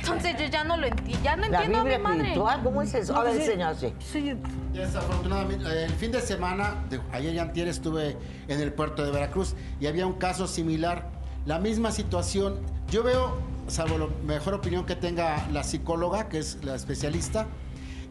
[0.00, 2.18] Entonces yo ya no lo enti- ya no La entiendo a mi Biblia madre.
[2.20, 3.16] espiritual, ¿cómo es eso?
[3.16, 3.46] A ver, Sí.
[3.46, 3.92] señor, sí.
[4.00, 4.34] Sí,
[4.72, 8.16] Desafortunadamente, el fin de semana, de- ayer y antier estuve
[8.48, 11.10] en el puerto de Veracruz y había un caso similar,
[11.46, 12.60] la misma situación.
[12.90, 17.46] Yo veo, salvo la mejor opinión que tenga la psicóloga, que es la especialista,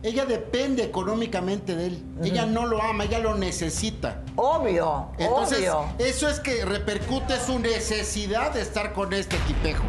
[0.03, 2.03] ella depende económicamente de él.
[2.23, 4.21] Ella no lo ama, ella lo necesita.
[4.35, 5.85] Obvio, Entonces, obvio.
[5.97, 9.83] eso es que repercute su necesidad de estar con este equipejo.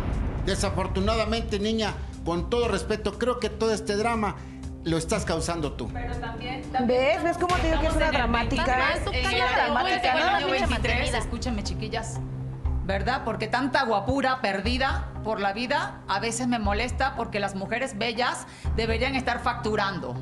[0.48, 1.92] Desafortunadamente, niña,
[2.24, 4.36] con todo respeto, creo que todo este drama
[4.82, 5.90] lo estás causando tú.
[5.92, 7.22] ¿Ves?
[7.22, 8.64] ¿Ves cómo te digo que es una dramática?
[8.66, 11.18] Más, tú cállate, año güey, te en el vuelves año pinche 23, mantenida.
[11.18, 12.18] escúchenme chiquillas,
[12.86, 13.24] ¿verdad?
[13.26, 18.46] Porque tanta guapura perdida por la vida a veces me molesta porque las mujeres bellas
[18.74, 20.16] deberían estar facturando.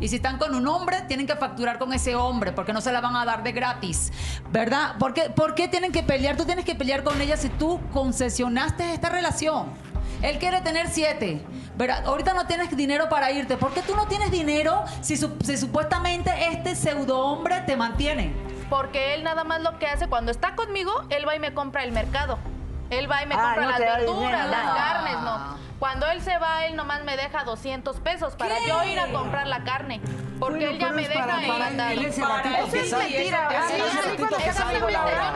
[0.00, 2.92] Y si están con un hombre, tienen que facturar con ese hombre, porque no se
[2.92, 4.12] la van a dar de gratis,
[4.50, 4.96] ¿verdad?
[4.98, 6.36] ¿Por qué, por qué tienen que pelear?
[6.36, 9.66] Tú tienes que pelear con ella si tú concesionaste esta relación.
[10.22, 11.44] Él quiere tener siete,
[11.76, 12.04] ¿verdad?
[12.06, 13.56] Ahorita no tienes dinero para irte.
[13.56, 18.32] ¿Por qué tú no tienes dinero si, su- si supuestamente este pseudo hombre te mantiene?
[18.68, 21.84] Porque él nada más lo que hace cuando está conmigo, él va y me compra
[21.84, 22.38] el mercado.
[22.90, 24.74] Él va y me Ah, compra no las verduras, dinero, las no.
[24.74, 25.67] carnes, no.
[25.78, 28.66] Cuando él se va, él nomás me deja 200 pesos para ¿Qué?
[28.68, 30.00] yo ir a comprar la carne.
[30.40, 31.90] Porque Bueno, él ya me es deja para- en para mandado.
[31.90, 32.30] él, él es eso
[32.74, 33.48] es mentira.
[33.48, 33.50] A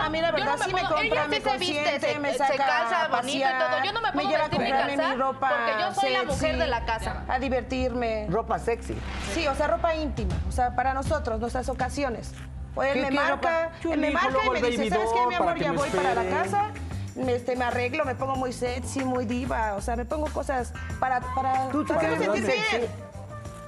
[0.08, 2.38] mí, se la verdad me sí me compra, ella me se consiente, se- me se
[2.38, 3.84] saca calza a bonito y todo.
[3.84, 4.60] Yo no me puedo vestir
[5.08, 7.22] mi ropa porque yo soy la mujer de la casa.
[7.28, 8.26] A divertirme.
[8.28, 8.96] Ropa sexy.
[9.34, 10.34] Sí, o sea, ropa íntima.
[10.48, 12.32] O sea, para nosotros, nuestras ocasiones.
[12.74, 15.58] O él ¿Qué- me marca, él me marca y me dice, ¿sabes qué, mi amor?
[15.58, 16.42] Ya me voy para la espere".
[16.42, 16.64] casa.
[17.14, 19.74] Me, este, me arreglo, me pongo muy sexy, muy diva.
[19.74, 23.12] O sea, me pongo cosas para, para, ¿Tú te pones sentir bien.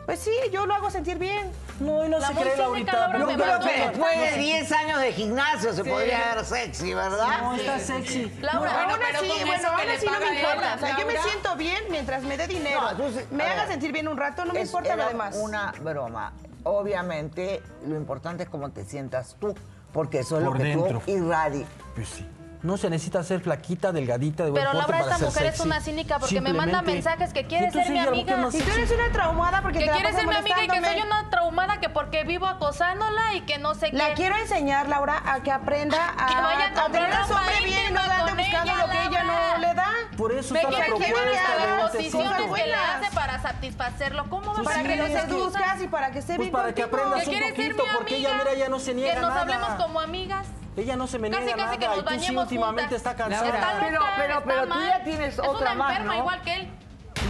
[0.07, 1.51] Pues sí, yo lo hago sentir bien.
[1.81, 5.73] No, y no La se cree Yo creo que después de 10 años de gimnasio
[5.73, 7.41] se podría ver sexy, ¿verdad?
[7.43, 8.31] No, está sexy.
[8.41, 10.75] Laura, Bueno, aún pero así, con bueno, eso le así no me él, importa.
[10.75, 12.81] O sea, yo me siento bien mientras me dé dinero.
[12.93, 13.69] No, me haga ver.
[13.69, 15.37] sentir bien un rato, no me importa era lo demás.
[15.41, 16.33] una broma.
[16.65, 19.55] Obviamente, lo importante es cómo te sientas tú,
[19.93, 21.01] porque eso es Por lo que dentro.
[21.01, 21.69] tú irradias.
[21.95, 22.27] Pues sí.
[22.64, 25.66] No se necesita ser flaquita, delgadita, de buen Pero para esta ser mujer es sexy.
[25.68, 28.48] una cínica porque me manda Simplemente- mensajes que quiere ser mi amiga.
[28.53, 30.68] Y tú eres una traumada porque Que te la quiere pasas ser mi amiga y
[30.68, 34.14] que soy una traumada que porque vivo acosándola y que no sé La qué.
[34.14, 37.64] quiero enseñar, Laura, a que aprenda a, Que vaya a comprar a su hombre ropa
[37.66, 39.90] bien no ande con buscando ella, lo que ella no le da.
[40.16, 43.42] Por eso Me está la quiere propuesta quiere de las posiciones que le hace para
[43.42, 44.31] satisfacerlo.
[44.31, 45.83] ¿Cómo va a Para que lo seduzcas cosas?
[45.83, 48.44] y para que esté Pues bien para que aprendas un poquito, porque ella, amiga.
[48.44, 50.46] mira, ella no se niega Que nos hablemos como amigas.
[50.77, 52.97] Ella no se me Casi, niega casi que nada nos y tú sí últimamente juntas.
[52.97, 53.47] está cansada.
[53.47, 54.89] Está loca, Pero- pero- está pero tú mal.
[54.89, 56.19] ya tienes es otra una más, enferma ¿no?
[56.21, 56.71] igual que él.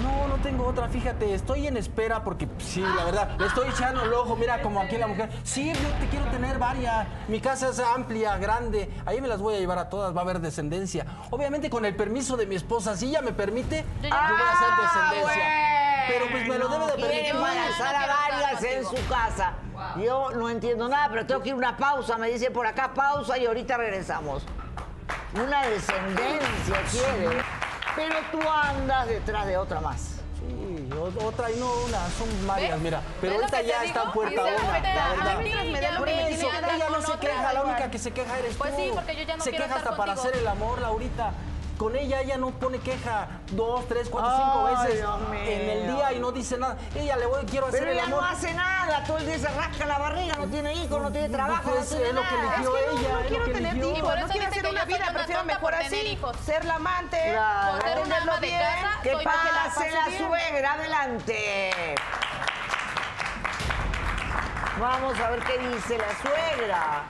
[0.02, 4.02] No, no tengo otra, fíjate, estoy en espera porque sí, la verdad, le estoy echando
[4.02, 5.30] el ojo, mira como aquí la mujer.
[5.44, 7.06] Sí, yo te quiero tener varias.
[7.28, 8.90] Mi casa es amplia, grande.
[9.06, 11.06] Ahí me las voy a llevar a todas, va a haber descendencia.
[11.30, 14.68] Obviamente con el permiso de mi esposa, si ella me permite, yo voy a hacer
[14.82, 15.44] descendencia.
[16.08, 17.34] Pero pues me lo debe de Quiere permitir.
[17.36, 19.52] embarazar a varias en su casa.
[20.02, 22.16] Yo no entiendo nada, pero tengo que ir a una pausa.
[22.18, 24.44] Me dice por acá pausa y ahorita regresamos.
[25.34, 27.42] Una descendencia quiere,
[27.96, 30.10] pero tú andas detrás de otra más.
[30.38, 30.88] Sí,
[31.24, 33.00] otra y no una, son varias, mira.
[33.20, 33.84] Pero ¿Ves lo ahorita ya digo?
[33.94, 35.38] está en puerta una, la a verdad.
[35.38, 38.56] mí me Por eso, dar ella no se queja, la única que se queja eres
[38.56, 38.76] Pues tú.
[38.82, 41.32] sí, porque yo ya no Se quiero queja hasta para hacer el amor, Laurita.
[41.78, 45.40] Con ella ella no pone queja dos, tres, cuatro, cinco veces Dios mío.
[45.44, 46.76] en el día y no dice nada.
[46.94, 49.48] Ella le voy, quiero hacer Pero el ella no hace nada, todo el día se
[49.48, 52.34] rasca la barriga, no tiene hijos, no tiene trabajo, no Pues, tiene es lo que
[52.34, 54.84] eligió Es que no, ella, no quiero tener hijos, no quiero dice hacer que una
[54.84, 57.72] vida, prefiero mejor así, ser la amante, Claro.
[57.72, 58.60] Por ser una atenderlo ama de bien.
[58.60, 60.26] casa, Que soy para que la pase la bien.
[60.28, 61.94] suegra, adelante.
[64.80, 67.04] Vamos a ver qué dice la suegra.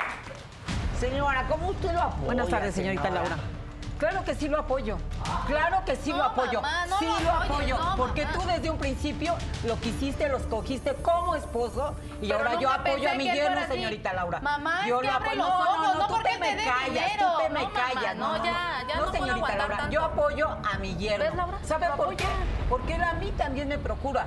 [0.98, 2.24] Señora, ¿cómo usted lo apoya?
[2.24, 3.20] Buenas tardes, señorita señora?
[3.29, 3.42] Laura.
[4.05, 4.99] Claro que sí lo apoyo.
[5.47, 6.61] Claro que sí No, lo apoyo.
[6.61, 7.79] mamá, no sí lo apoyes, apoyo.
[7.79, 8.38] no, porque mamá.
[8.38, 13.11] tú desde un principio lo quisiste, lo escogiste como esposo y Pero ahora yo apoyo
[13.11, 14.40] a mi yerno, señorita Laura.
[14.40, 15.37] Mamá, yo lo apoyo.
[15.37, 17.33] los no, ojos, no, no tú porque te me callas, dinero.
[17.33, 18.17] tú te me No, mamá, callas.
[18.17, 19.90] no, ya, ya no señorita Laura, tanto.
[19.93, 21.25] yo apoyo a mi yerno.
[21.25, 21.59] ¿Ves, Laura?
[21.64, 22.17] ¿Sabe por apoya.
[22.19, 22.27] qué?
[22.69, 24.27] Porque él a mí también me procura.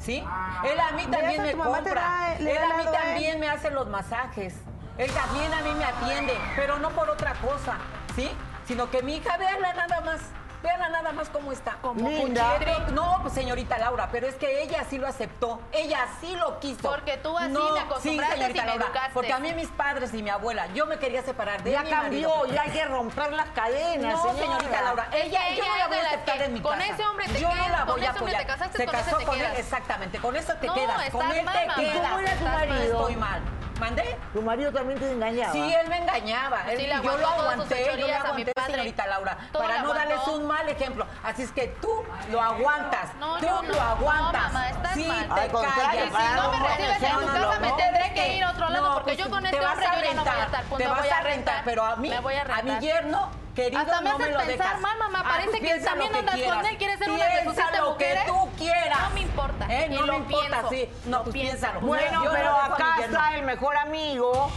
[0.00, 0.24] ¿Sí?
[0.64, 2.34] Él a mí también me compra.
[2.38, 2.92] le Él a mí él.
[2.92, 4.54] también me hace los masajes.
[4.96, 7.76] Él también a mí me atiende, pero no por otra cosa,
[8.16, 8.30] ¿sí?
[8.68, 10.20] Sino que mi hija, véala nada más.
[10.62, 11.76] Véala nada más cómo está.
[11.80, 12.58] Como Linda.
[12.92, 15.60] No, pues señorita Laura, pero es que ella sí lo aceptó.
[15.72, 16.82] Ella sí lo quiso.
[16.82, 19.10] Porque tú así me acostumbraste sí, señorita y me Laura, educaste.
[19.14, 21.90] Porque a mí mis padres y mi abuela, yo me quería separar de Ya mi
[21.90, 22.54] cambió, marido.
[22.54, 24.38] ya hay que romper las cadenas, No, señora.
[24.58, 26.92] señorita Laura, ella, Ella yo no la voy a aceptar en mi con casa.
[26.92, 28.46] ese hombre te yo no quedas, la con voy a te apoyar.
[28.46, 30.18] casaste, Se con ese casó te con él, exactamente.
[30.18, 31.10] Con eso te No, quedas.
[31.10, 31.94] Con él mal, te quedas.
[31.96, 32.82] ¿Y cómo era tu marido?
[33.00, 33.40] Estoy mal.
[33.78, 34.16] ¿Mandé?
[34.32, 35.52] Tu marido también te engañaba.
[35.52, 36.62] Sí, él me engañaba.
[36.64, 38.72] Sí, Él- le yo lo aguanté, yo lo fechorías a mi aguanté, padre.
[38.72, 41.06] señorita Laura, Todo para le no darles un mal ejemplo.
[41.22, 43.14] Así es que tú lo aguantas.
[43.20, 43.62] No, tú no.
[43.62, 44.42] lo aguantas.
[44.42, 45.28] No, mamá, estás sí, mal.
[45.28, 46.08] te callas.
[46.08, 48.50] Si no me recibes en No, tu no, casa, no, me tendré que ir a
[48.50, 50.46] otro lado, porque pues, yo con te este hombre yo ya no voy a rentar,
[50.46, 50.64] estar.
[50.64, 54.10] Pues Te vas voy a rentar, pero a mí, a mi yerno, querido, Hasta me
[54.10, 54.80] no me haces lo pensar dejas.
[54.80, 55.20] mal, mamá.
[55.20, 57.62] Ah, Parece pues que piensa también que andas con él, quieres ser una de Piensa
[57.62, 59.00] siete lo que tú quieras.
[59.02, 59.88] No me importa, ¿Eh?
[59.90, 60.90] No lo me importa, pienso, sí.
[61.06, 61.80] No, pues piénsalo.
[61.80, 64.50] Bueno, Yo no pero acá está el mejor amigo,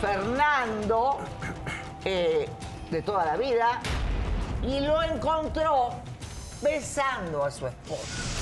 [0.00, 1.18] Fernando,
[2.04, 2.48] eh,
[2.90, 3.80] de toda la vida,
[4.62, 5.90] y lo encontró
[6.62, 8.35] besando a su esposa.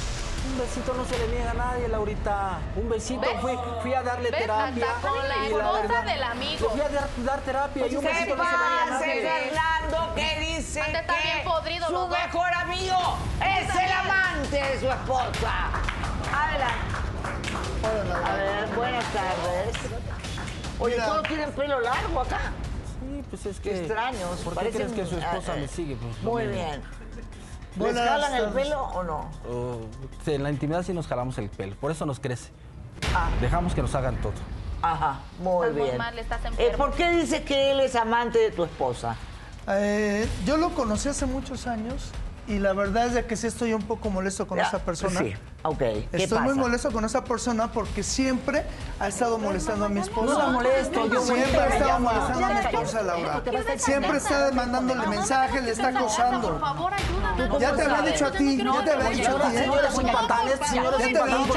[0.47, 2.59] Un besito no se le niega a nadie, Laurita.
[2.77, 3.21] Un besito.
[3.21, 3.41] ¿Ves?
[3.41, 4.41] Fui, fui a darle ¿Ves?
[4.43, 4.87] terapia.
[4.97, 6.71] Hasta con la esposa verdad, del amigo.
[6.71, 8.99] Fui a dar, dar terapia y un ¿Qué besito no se le niega a pasa,
[9.01, 9.23] nadie.
[9.23, 15.71] Fernando, que dice que bien podridos su mejor amigo es el amante de su esposa?
[16.33, 16.95] Adelante.
[18.25, 19.77] A ver, buenas tardes.
[20.79, 21.07] Oye, Mira.
[21.07, 22.41] todos tienen pelo largo acá.
[23.01, 23.79] Sí, pues es Qué que.
[23.81, 24.41] extraños.
[24.41, 25.97] ¿Por qué parecen- crees que su esposa ah, le sigue?
[25.97, 26.83] Pues, Muy bien.
[27.77, 29.31] ¿Les jalan el pelo o no?
[29.49, 29.81] Oh,
[30.27, 31.75] en la intimidad sí nos jalamos el pelo.
[31.77, 32.51] Por eso nos crece.
[33.15, 33.29] Ah.
[33.41, 34.33] Dejamos que nos hagan todo.
[34.83, 35.99] Ajá, muy Estás muy bien.
[35.99, 36.75] mal, estás Eh.
[36.77, 39.17] ¿Por qué dice que él es amante de tu esposa?
[39.69, 42.11] Eh, yo lo conocí hace muchos años
[42.47, 45.21] y la verdad es de que sí estoy un poco molesto con Ya, esa persona.
[45.21, 45.35] Sí,
[45.65, 45.79] ok.
[45.79, 46.41] ¿Qué Estoy pasa?
[46.43, 48.65] muy molesto con esa persona porque siempre
[49.01, 50.33] ha estado molestando a mi esposa.
[50.33, 53.41] No la molesto, yo Siempre ha estado molestando a mi esposa, Laura.
[53.45, 56.59] ¿Qué vas a Siempre está mandándole mensajes, le está Por acosando.
[56.61, 57.59] favor, ayúdame.
[57.61, 59.57] Ya te había dicho a ti, ya te había dicho a Señora, ti.
[59.57, 59.59] ¿eh?
[59.61, 61.49] señora es un patán, este señor es Ya un te había patán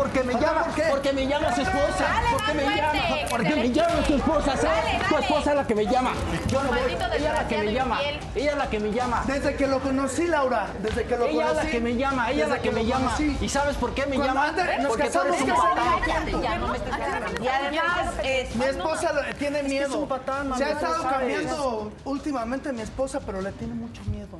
[0.00, 2.04] Porque me, llama, porque me llama su esposa.
[2.08, 4.56] Dale, Porque me llama, porque que me llama su esposa.
[4.56, 4.62] ¿sabes?
[4.62, 6.12] Dale, Tu esposa es la que me llama.
[6.48, 6.78] Yo no voy.
[6.78, 7.96] Ella es la que me llama.
[8.02, 8.20] infiel.
[8.34, 9.24] Ella es la que me llama.
[9.26, 11.66] Desde que lo conocí, Laura, desde que lo Ella es conocí.
[11.66, 13.04] la que me llama, ella es la que me llama.
[13.16, 13.36] conocí.
[13.42, 14.48] ¿Y sabes por qué me Cuando llama?
[14.48, 17.42] antes nos Porque tú casamos, eres un ¿qué patán.
[17.42, 20.08] Y además, Mi esposa tiene miedo.
[20.56, 24.38] Se ha estado cambiando últimamente mi esposa, pero le tiene mucho miedo.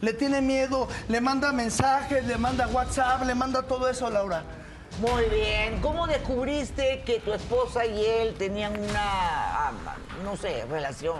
[0.00, 4.42] Le tiene miedo, le manda mensajes, le manda WhatsApp, le manda todo eso, Laura.
[5.00, 5.80] Muy bien.
[5.80, 9.72] ¿Cómo descubriste que tu esposa y él tenían una, ah,
[10.24, 11.18] no sé, relación?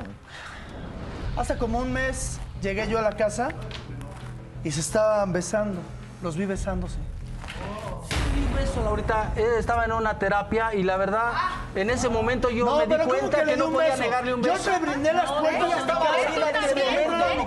[1.36, 3.48] Hace como un mes llegué yo a la casa
[4.62, 5.80] y se estaban besando.
[6.22, 6.98] Los vi besándose.
[8.36, 9.32] Un beso, Laurita.
[9.36, 11.32] Él estaba en una terapia y la verdad,
[11.74, 14.02] en ese momento yo No, me di pero ¿cómo cuenta que no un podía beso?
[14.02, 14.70] negarle un Yo beso.
[14.70, 16.06] te brindé las puertas estaba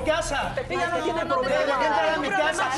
[0.05, 0.53] casa.
[0.69, 1.79] Ella no tiene problema.
[1.79, 2.69] que entrar a mi casa.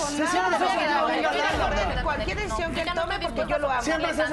[2.04, 3.82] Cualquier decisión que tome, porque yo lo amo.
[3.82, 4.24] Siempre se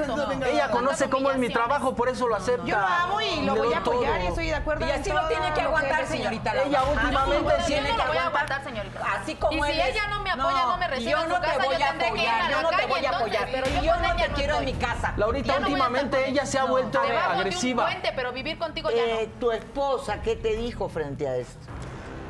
[0.51, 2.65] Ella conoce cómo es mi trabajo, por eso lo acepta.
[2.65, 5.27] Yo lo amo y lo voy a apoyar y estoy de acuerdo Y así lo
[5.27, 6.53] tiene que aguantar, señorita.
[6.63, 8.99] Ella últimamente tiene lo que voy a aguantar, señorita.
[9.21, 9.95] Así como Y si él es.
[9.95, 12.69] ella no me apoya, no me recibe yo no te voy a apoyar, yo no
[12.69, 13.49] te voy a apoyar.
[13.51, 15.13] pero yo no ella te quiero en mi casa.
[15.17, 17.87] Laurita, últimamente ella se ha vuelto agresiva.
[18.15, 19.39] pero vivir contigo ya Eh, no.
[19.39, 21.67] ¿Tu esposa qué te dijo frente a esto?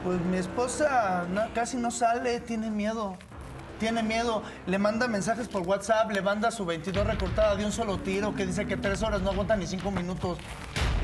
[0.06, 3.18] Pues mi esposa no- casi no sale, tiene miedo.
[3.80, 7.98] Tiene miedo, le manda mensajes por WhatsApp, le manda su 22 recortada de un solo
[7.98, 10.38] tiro que dice que tres horas no aguantan ni cinco minutos.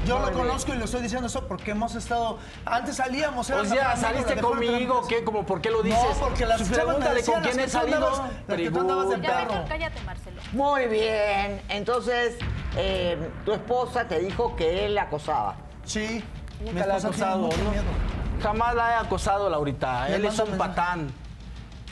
[0.06, 2.38] Yo lo conozco y le estoy diciendo eso porque hemos estado.
[2.66, 5.24] Antes salíamos, O éramos sea, ¿saliste conmigo o qué?
[5.24, 6.00] ¿Cómo, ¿Por qué lo dices?
[6.02, 7.98] No, porque las Pregúntale con quién he salido.
[7.98, 9.66] andabas- las que tú andabas de Ya perro.
[9.68, 10.42] cállate, Marcelo.
[10.54, 11.62] Muy bien.
[11.70, 12.38] Entonces,
[12.78, 15.56] eh, tu esposa te dijo que él la acosaba.
[15.84, 16.24] Sí.
[16.62, 18.21] mi Nunca la ha esposa tiene acosado, mucho miedo.
[18.42, 20.08] Jamás la he acosado, Laurita.
[20.10, 21.14] Le Él es un patán.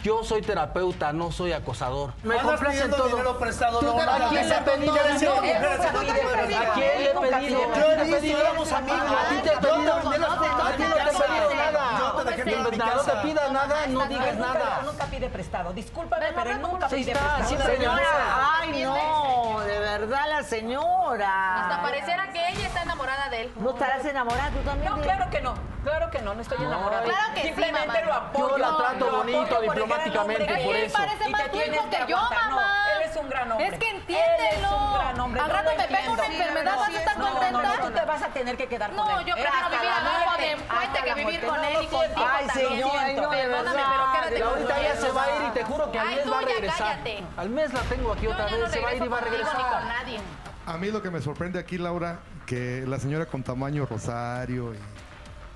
[0.01, 2.13] Yo soy terapeuta, no soy acosador.
[2.23, 3.09] Me complace todo.
[3.09, 3.99] dinero prestado, ¿Tú no.
[4.01, 7.59] ¿A quién le he pedido ¿A quién le he pedido?
[7.59, 8.39] Yo ¿A ti he pedido?
[8.39, 9.01] éramos amigos.
[9.01, 9.95] ¿A ti te he pedido?
[9.95, 11.99] vendí las puertas ¿A de ti mi no te he pedido nada?
[11.99, 13.21] Yo te dejé No, te casa.
[13.21, 14.81] pida nada, no digas nada.
[14.85, 15.73] Nunca pide prestado.
[15.73, 17.49] Discúlpame, pero nunca pide prestado.
[17.65, 21.61] Señora, ay no, de verdad la señora.
[21.61, 23.51] Hasta pareciera que ella está enamorada de él.
[23.59, 24.89] ¿No estarás enamorada tú también?
[24.95, 25.53] No, claro que no.
[25.83, 27.03] Claro que no, no estoy enamorada.
[27.03, 28.01] Claro que sí, Simplemente mamá.
[28.01, 28.49] lo apoyo.
[28.49, 30.97] Yo la trato bonito, diplomáticamente, por eso.
[30.97, 32.49] parece Y más te tu hijo que yo, aguantar.
[32.49, 32.73] No, mamá.
[33.01, 33.67] él es un gran hombre.
[33.67, 34.77] Es que Él es entiéndelo.
[34.77, 35.41] un gran hombre.
[35.41, 37.61] Al yo rato lo me pega una enfermedad, ¿vas a estar No, no, contenta?
[37.77, 39.25] no, tú te vas a tener que quedar con No, él.
[39.25, 41.87] yo Eh, prefiero vivir la abajo muerte, de puente que vivir con No, él y
[41.87, 43.89] contigo Ay, señora, ay, no, de Perdóname, verdad.
[43.89, 46.07] pero quédate de con Ahorita ya se va a ir y te juro que al
[46.09, 46.77] mes va a regresar.
[46.77, 47.23] cállate.
[47.37, 49.17] Al mes la tengo aquí Yo otra no vez, se va a ir y va
[49.17, 49.83] a regresar.
[49.85, 50.19] nadie.
[50.65, 54.79] A mí lo que me sorprende aquí, Laura, que la señora con tamaño rosario y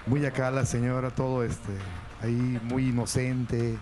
[0.06, 1.72] muy acá la señora, todo este,
[2.22, 3.78] ahí muy inocente.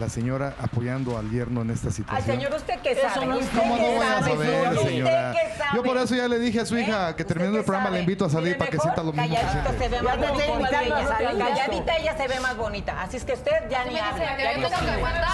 [0.00, 2.26] La señora apoyando al yerno en esta Ay, situación.
[2.26, 3.26] señor, ¿usted qué Eso sabe?
[3.26, 4.88] no es ¿Usted ¿Cómo no voy a sabe, saber, señor?
[4.88, 5.30] señora?
[5.30, 5.70] ¿Usted qué sabe?
[5.76, 6.80] Yo por eso ya le dije a su ¿Eh?
[6.80, 7.96] hija que ¿Usted terminando el programa sabe?
[7.98, 10.18] le invito a salir Mire, para que sienta lo mismo que Calladito se ve más
[10.18, 10.90] bonita que.
[10.90, 13.02] Calladita ella se ve más bonita.
[13.02, 15.30] Así es que usted ya ni que que aguantar,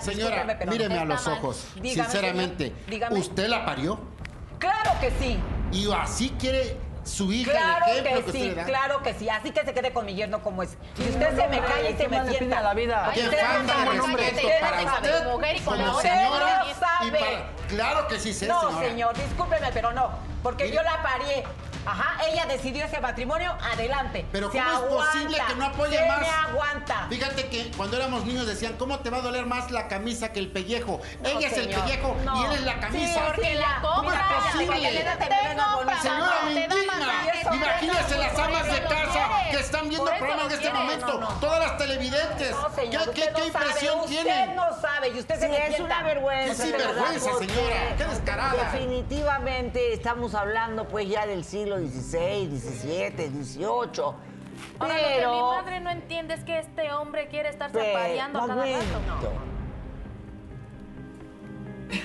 [0.00, 1.66] Señora, míreme a los ojos.
[1.82, 2.72] Sinceramente.
[3.10, 4.00] ¿usted la parió?
[4.58, 5.38] Claro que sí.
[5.70, 8.64] Y así quiere su hija Claro el ejemplo que que usted sí, le da.
[8.64, 9.28] claro que sí.
[9.28, 10.76] Así que se quede con mi yerno como es.
[10.98, 12.60] Y usted se me calla y se ¿Qué me sienta.
[12.62, 13.10] la vida?
[13.14, 15.08] Qué Usted falta no de sabe, respeto usted para no sabe.
[15.08, 17.18] usted mujer y con la como señora no y sabe.
[17.18, 17.66] para...
[17.68, 20.10] Claro que sí sé, No, señor, discúlpeme, pero no.
[20.42, 21.44] Porque yo la parié.
[21.86, 24.26] Ajá, ella decidió ese matrimonio, adelante.
[24.32, 26.20] Pero Se ¿cómo es posible que no apoye se más?
[26.20, 27.06] me aguanta.
[27.08, 30.40] Fíjate que cuando éramos niños decían, ¿cómo te va a doler más la camisa que
[30.40, 31.00] el pellejo?
[31.24, 32.40] Ella es el pellejo no.
[32.40, 33.14] y él es la camisa.
[33.14, 34.90] Sí, Porque la compra, ¿Cómo es posible?
[34.90, 36.00] Te compra.
[36.00, 36.34] Señora,
[38.08, 39.50] por las amas de casa quieres.
[39.50, 41.06] que están viendo Por el programa en este momento.
[41.06, 41.28] No, no.
[41.40, 42.50] Todas las televidentes.
[42.50, 44.56] No, señor, ¿Qué, usted qué- no qué sabe, impresión usted tienen?
[44.56, 46.62] no sabe y usted Sí, se es una vergüenza.
[46.64, 47.96] Sinvergüenza, porque señora.
[47.96, 48.64] Qué descarada.
[48.72, 53.64] Definitivamente estamos hablando pues ya del siglo XVI, XVII, XVIII.
[54.78, 55.50] Ahora, lo que mi Pero...
[55.52, 58.70] madre no entiende es que este hombre quiere estarse Pe- apareando a cada rato.
[58.70, 59.32] momento.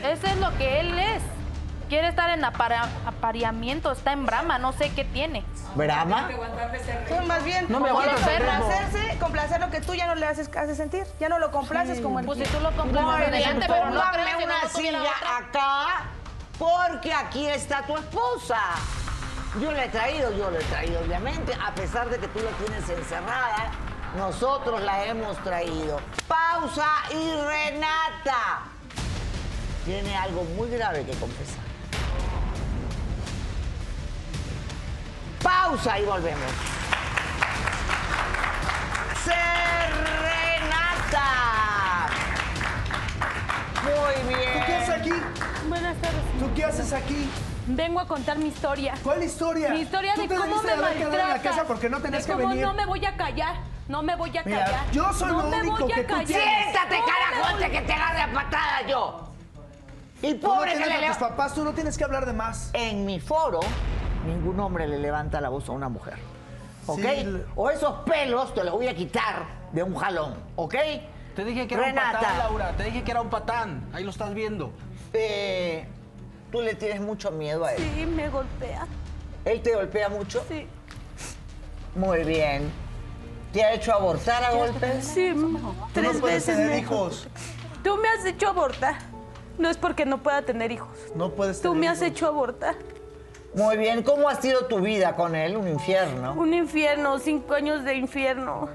[0.03, 1.21] Eso es lo que él es.
[1.87, 5.43] Quiere estar en apara- apareamiento, está en brama, no sé qué tiene.
[5.73, 6.29] ¿Brahma?
[7.07, 10.77] Tú más bien, No me complacerse, complacer lo que tú ya no le haces, haces
[10.77, 11.05] sentir.
[11.19, 14.01] Ya no lo complaces como el Pues si tú lo complaces bien, adelante, pero no
[14.11, 15.37] creo que una no silla otra.
[15.37, 15.85] acá
[16.59, 18.59] porque aquí está tu esposa.
[19.57, 22.51] Yo la he traído, yo la he traído, obviamente, a pesar de que tú la
[22.51, 23.71] tienes encerrada,
[24.15, 25.99] nosotros la hemos traído.
[26.27, 28.61] Pausa y Renata
[29.85, 31.63] tiene algo muy grave que confesar.
[35.41, 36.51] Pausa y volvemos.
[39.23, 40.09] Serenata.
[43.83, 44.59] Muy bien.
[44.59, 45.13] ¿Tú qué haces aquí?
[45.67, 46.21] Buenas tardes.
[46.39, 47.29] ¿Tú qué haces aquí?
[47.75, 48.95] Vengo a contar mi historia.
[49.03, 49.69] ¿Cuál historia?
[49.69, 52.37] Mi historia Tú de cómo me quedado en la casa porque no tenías de que
[52.37, 52.65] cómo venir.
[52.65, 53.55] no me voy a callar.
[53.87, 54.91] No me voy a Mira, callar.
[54.91, 56.25] yo soy no lo me único voy a que tú callar.
[56.27, 56.45] tienes.
[56.63, 59.29] Siéntate, No me carajo, voy- antes que te agarre a patada yo.
[60.21, 62.33] Y Tú no pobre que le a tus papás, tú no tienes que hablar de
[62.33, 62.71] más.
[62.73, 63.59] En mi foro,
[64.25, 66.15] ningún hombre le levanta la voz a una mujer.
[66.87, 66.99] ¿Ok?
[67.01, 70.35] Sí, O esos pelos te los voy a quitar de un jalón.
[70.55, 70.75] ¿Ok?
[71.35, 72.09] Te dije que era Renata.
[72.09, 72.71] un patán, Laura.
[72.77, 73.87] Te dije que era un patán.
[73.93, 74.71] Ahí lo estás viendo.
[75.13, 75.87] eh,
[76.51, 77.83] tú le tienes mucho miedo a él.
[77.95, 78.87] Sí, me golpea.
[79.45, 80.43] ¿Él te golpea mucho?
[80.47, 80.67] Sí.
[81.95, 82.71] Muy bien.
[83.53, 85.05] ¿Te ha hecho abortar a golpes?
[85.05, 85.33] Sí,
[85.93, 87.27] tres no veces tener me hijos.
[87.83, 88.95] Tú me has hecho abortar.
[89.57, 90.95] No es porque no pueda tener hijos.
[91.15, 92.75] No puedes Tú tener me has hecho abortar.
[93.55, 94.03] Muy bien.
[94.03, 95.57] ¿Cómo ha sido tu vida con él?
[95.57, 96.33] Un infierno.
[96.33, 98.69] Un infierno, cinco años de infierno.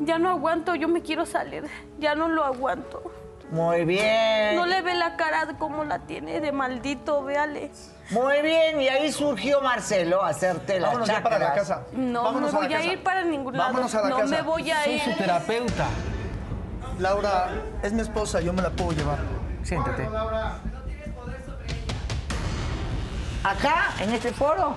[0.00, 1.64] Ya no aguanto, yo me quiero salir.
[1.98, 3.02] Ya no lo aguanto.
[3.50, 4.56] Muy bien.
[4.56, 7.70] No le ve la cara de cómo la tiene de maldito, véale.
[8.10, 8.80] Muy bien.
[8.80, 11.82] Y ahí surgió Marcelo a hacerte las Vámonos ya para la casa.
[11.92, 14.06] No Vámonos me la voy a, ir para ningún Vámonos lado.
[14.06, 14.36] a la no casa.
[14.36, 15.00] me voy a Soy ir.
[15.02, 15.86] su terapeuta.
[16.98, 17.48] Laura,
[17.82, 19.18] es mi esposa, yo me la puedo llevar.
[19.62, 20.08] Siéntate.
[23.42, 24.74] Acá, en este foro,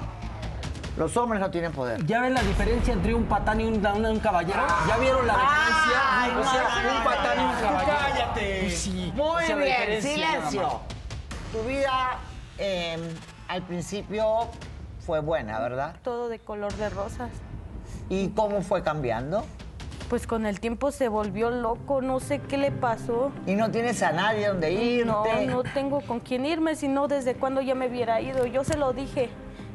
[0.97, 2.05] los hombres no tienen poder.
[2.05, 4.61] ¿Ya ven la diferencia entre un patán y un, un- un caballero?
[4.87, 6.01] ¿Ya vieron la diferencia?
[6.11, 6.97] Ay, o sea, madre.
[6.97, 7.97] un patán y un caballero.
[7.99, 8.59] ¡Cállate!
[8.63, 9.13] Pues sí.
[9.15, 10.69] Muy o sea, la bien, silencio.
[11.51, 12.17] Tu vida
[12.57, 12.97] eh,
[13.47, 14.47] al principio
[15.05, 15.95] fue buena, ¿verdad?
[16.03, 17.29] Todo de color de rosas.
[18.09, 19.45] ¿Y cómo fue cambiando?
[20.09, 23.31] Pues con el tiempo se volvió loco, no sé qué le pasó.
[23.45, 25.05] ¿Y no tienes a nadie donde irte?
[25.05, 28.45] No, no tengo con quién irme, sino desde cuando ya me hubiera ido.
[28.45, 29.29] Yo se lo dije.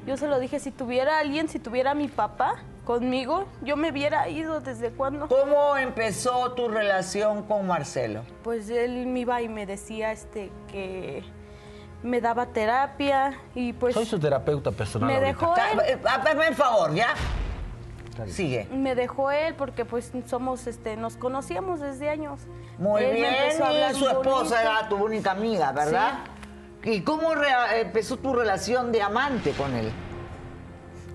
[0.06, 3.90] Yo se lo dije, si tuviera alguien, si tuviera a mi papá conmigo, yo me
[3.92, 5.28] hubiera ido desde cuando.
[5.28, 8.22] ¿Cómo empezó tu relación con Marcelo?
[8.42, 11.22] Pues él me iba y me decía este que
[12.02, 15.06] me daba terapia y pues Soy su terapeuta personal.
[15.08, 15.28] me ahorita.
[15.28, 15.80] dejó él.
[15.86, 17.08] eh, Hazme el favor, ¿ya?
[18.26, 18.68] Sigue.
[18.72, 22.40] Me dejó él porque pues somos este nos conocíamos desde años.
[22.76, 24.54] Muy Él bien, y su esposa bonito.
[24.56, 26.18] era tu única amiga, ¿verdad?
[26.84, 27.32] ¿Y cómo
[27.74, 29.92] empezó tu relación de amante con él?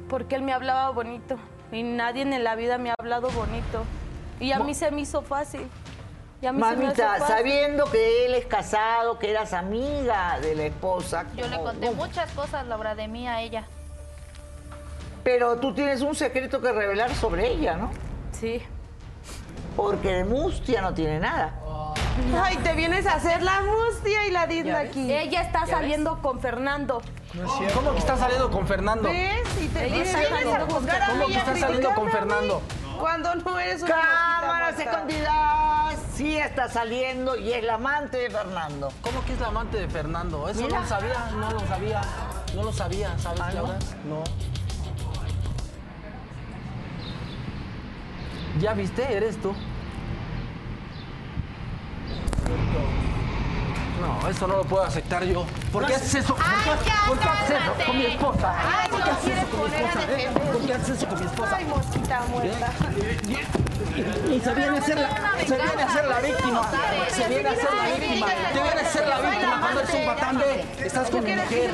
[0.10, 1.38] Porque él me hablaba bonito
[1.72, 3.84] y nadie en la vida me ha hablado bonito.
[4.40, 5.68] Y a mí se me hizo fácil.
[6.42, 7.36] Y a mí se me hizo Mamita, fácil.
[7.36, 11.26] sabiendo que él es casado, que eras amiga de la esposa.
[11.36, 12.06] Yo le ¿cómo- conté cómo?
[12.06, 13.66] muchas cosas, Laura, de mí a ella.
[15.24, 17.90] Pero tú tienes un secreto que revelar sobre ella, ¿no?
[18.32, 18.62] Sí.
[19.78, 21.54] Porque de mustia no tiene nada.
[22.44, 25.14] Ay, te vienes a hacer la mustia y la digna aquí.
[25.14, 27.02] Ella está ¿Ya saliendo con Fernando.
[27.76, 29.10] ¿Cómo que está saliendo con Fernando?
[29.10, 29.48] ¿Ves?
[29.62, 32.10] Y te vienes a juzgar a ¿Cómo que está saliendo con.
[32.10, 32.62] Fernando?
[33.00, 35.98] Cuando no eres una Cámaras escondidas.
[36.16, 38.92] Sí está saliendo y es la amante de Fernando.
[39.02, 40.50] ¿Cómo que es la amante de Fernando?
[40.50, 40.78] Eso Mira.
[40.78, 42.02] no lo sabía, no lo sabía.
[42.56, 43.54] No lo sabía, ¿sabes.
[43.54, 43.78] Laura?
[44.10, 44.24] No.
[48.60, 49.16] ¿Ya viste?
[49.16, 49.54] Eres tú.
[54.02, 55.46] No, eso no lo puedo aceptar yo.
[55.72, 56.36] ¿Por qué haces eso?
[56.36, 56.44] ¿Por
[56.80, 58.56] qué, por qué haces eso con mi esposa?
[58.58, 60.00] Ay, ¿Por qué haces eso con mi esposa?
[60.18, 60.30] eh?
[60.54, 61.56] ¿Por qué haces eso con mi esposa?
[61.58, 62.72] Ay, mosquita muerta.
[64.30, 65.10] Y se viene a ser la,
[65.46, 66.62] se viene a ser la víctima.
[67.10, 68.28] Se viene a ser la víctima.
[68.28, 70.86] Te viene a ser la víctima cuando eres un patán de.
[70.86, 71.72] Estás con mi mujer.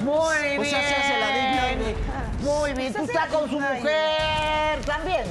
[0.00, 0.64] Muy O bien.
[0.64, 1.96] sea, se hace la de-
[2.42, 2.92] Muy bien.
[2.94, 5.24] Tú estás con su mujer también.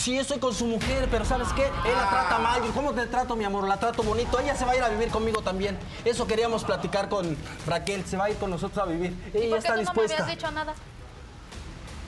[0.00, 1.66] Sí, estoy con su mujer, pero ¿sabes qué?
[1.66, 2.64] Él la trata mal.
[2.64, 3.68] Yo, ¿Cómo te trato, mi amor?
[3.68, 4.40] La trato bonito.
[4.40, 5.78] Ella se va a ir a vivir conmigo también.
[6.06, 7.36] Eso queríamos platicar con
[7.66, 8.06] Raquel.
[8.06, 9.10] Se va a ir con nosotros a vivir.
[9.10, 10.22] Ella ¿Por qué está tú no me dispuesta.
[10.22, 10.72] habías dicho nada?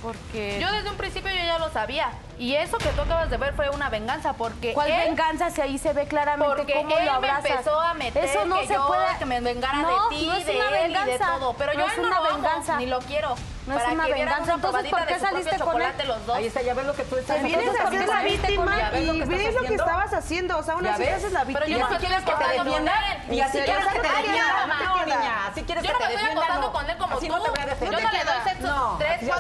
[0.03, 2.11] Porque Yo desde un principio yo ya lo sabía.
[2.39, 5.61] Y eso que tú acabas de ver fue una venganza porque ¿Cuál él- venganza si
[5.61, 7.51] ahí se ve claramente Porque cómo él lo me abrazas?
[7.51, 10.27] empezó a meter Eso no que se yo- puede que me vengara no, de ti,
[10.27, 11.55] no es de una él y de todo.
[11.57, 12.77] Pero no yo es no una lo venganza.
[12.79, 13.35] ni lo quiero.
[13.67, 14.43] No es una que venganza.
[14.43, 15.93] una Entonces, ¿por qué saliste con él?
[16.09, 16.37] los dos.
[16.37, 17.85] Ahí está, ya ves lo que tú estás Te vienes haciendo.
[17.85, 19.85] a hacer la víctima ¿Ya ves y que ves lo que haciendo?
[19.85, 20.59] estabas haciendo.
[20.59, 21.15] O sea, una ¿Ya sí ves?
[21.15, 21.79] haces la Pero víctima.
[21.79, 22.93] yo no si me quieres que te acostando con defienda,
[23.29, 23.35] él.
[23.35, 25.93] y así quieres que te siquiera- defienda, Ay, mamá, no, niña, así quieres Yo que
[25.93, 27.29] no me estoy acostando con él como tú.
[27.29, 28.97] no te voy a Yo no le doy sexo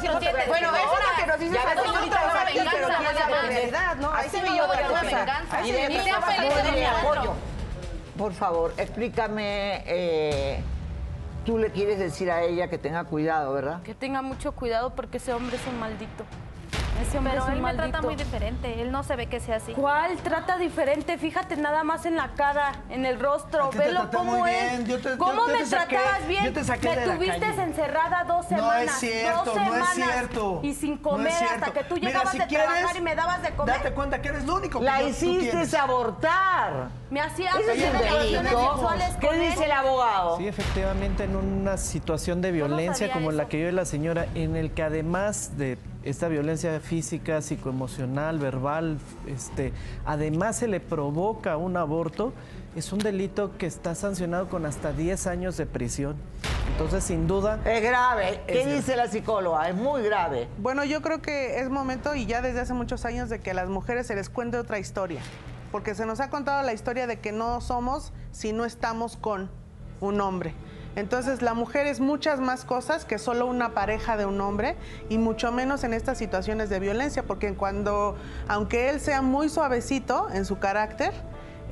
[0.08, 1.90] No, 3, así no 4, te
[4.88, 5.12] voy a
[5.62, 5.92] 7.
[5.92, 7.32] Bueno, eso es lo que nos apoyo.
[8.18, 9.82] Por favor, explícame.
[9.86, 10.62] eh,
[11.44, 13.82] tú le quieres decir a ella que tenga cuidado, ¿verdad?
[13.82, 16.24] Que tenga mucho cuidado porque ese hombre es un maldito.
[17.02, 18.80] Ese hombre Pero es un él me trata muy diferente.
[18.82, 19.72] Él no se ve que sea así.
[19.74, 21.18] ¿Cuál trata diferente?
[21.18, 23.70] Fíjate nada más en la cara, en el rostro.
[23.72, 24.70] Velo cómo muy es.
[24.70, 24.86] bien.
[24.86, 26.44] Yo te- ¿Cómo yo- yo me te saqué- tratabas bien?
[26.44, 27.62] yo te saqué me de la tuviste calle.
[27.62, 28.86] encerrada dos No semanas.
[28.86, 30.60] es cierto, dos no es semanas cierto.
[30.62, 33.14] Y sin No comer hasta que tú Mira, llegabas si de quieres, trabajar y me
[33.16, 33.76] dabas de comer.
[33.76, 36.88] Date cuenta que eres lo único que La yo- hiciste abortar.
[37.12, 38.72] Me un tener relaciones delito.
[38.72, 39.50] sexuales ¿Qué con él.
[39.50, 40.38] dice el abogado?
[40.38, 44.70] Sí, efectivamente, en una situación de violencia como la que vive la señora, en el
[44.70, 49.74] que además de esta violencia física, psicoemocional, verbal, este,
[50.06, 52.32] además se le provoca un aborto,
[52.76, 56.16] es un delito que está sancionado con hasta 10 años de prisión.
[56.70, 57.60] Entonces, sin duda...
[57.66, 58.40] Es grave.
[58.46, 59.68] ¿Qué Es dice la psicóloga?
[59.68, 60.48] Es muy grave.
[60.56, 63.54] Bueno, yo creo que es momento y ya desde hace muchos años de que a
[63.54, 65.20] las mujeres se les cuente otra historia.
[65.72, 69.50] Porque se nos ha contado la historia de que no somos si no estamos con.
[70.00, 70.54] un hombre.
[70.94, 74.76] Entonces la mujer es muchas más cosas que solo una pareja de un hombre
[75.08, 78.16] y mucho menos en estas situaciones de violencia, porque cuando,
[78.48, 81.14] aunque él sea muy suavecito en su carácter,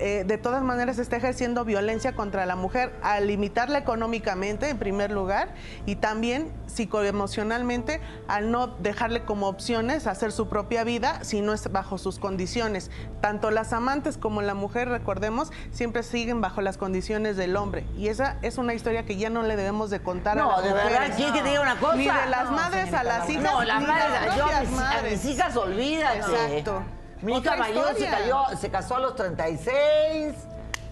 [0.01, 5.11] eh, de todas maneras está ejerciendo violencia contra la mujer al limitarla económicamente en primer
[5.11, 5.55] lugar
[5.87, 11.71] y también psicoemocionalmente al no dejarle como opciones hacer su propia vida si no es
[11.71, 12.91] bajo sus condiciones.
[13.21, 18.09] Tanto las amantes como la mujer, recordemos, siempre siguen bajo las condiciones del hombre y
[18.09, 20.73] esa es una historia que ya no le debemos de contar a No, las de
[20.73, 21.17] verdad, mujeres.
[21.17, 21.97] ¿quieres que te diga una cosa?
[21.97, 24.61] Ni de las No, madres a las hijas, No, las ni madres, las yo a
[24.61, 25.25] mis, a madres.
[25.25, 26.19] mis hijas, olvídate.
[26.19, 26.83] Exacto.
[27.23, 28.11] Mi mayor se, historia.
[28.11, 30.35] cayó- se casó a los 36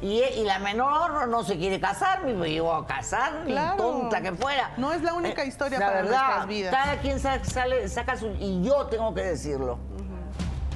[0.00, 3.76] y, y la menor no se quiere casar, me iba a casar, ni Claro.
[3.76, 4.72] tonta que fuera.
[4.76, 6.74] No es la única Eh, historia la para verdad, nuestras vidas.
[6.74, 8.28] Cada quien sale, saca su...
[8.38, 9.78] Y yo tengo que decirlo.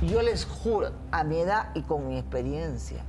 [0.03, 3.05] Yo les juro, a mi edad y con mi experiencia,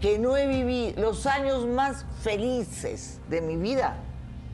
[0.00, 3.96] que no he vivido los años más felices de mi vida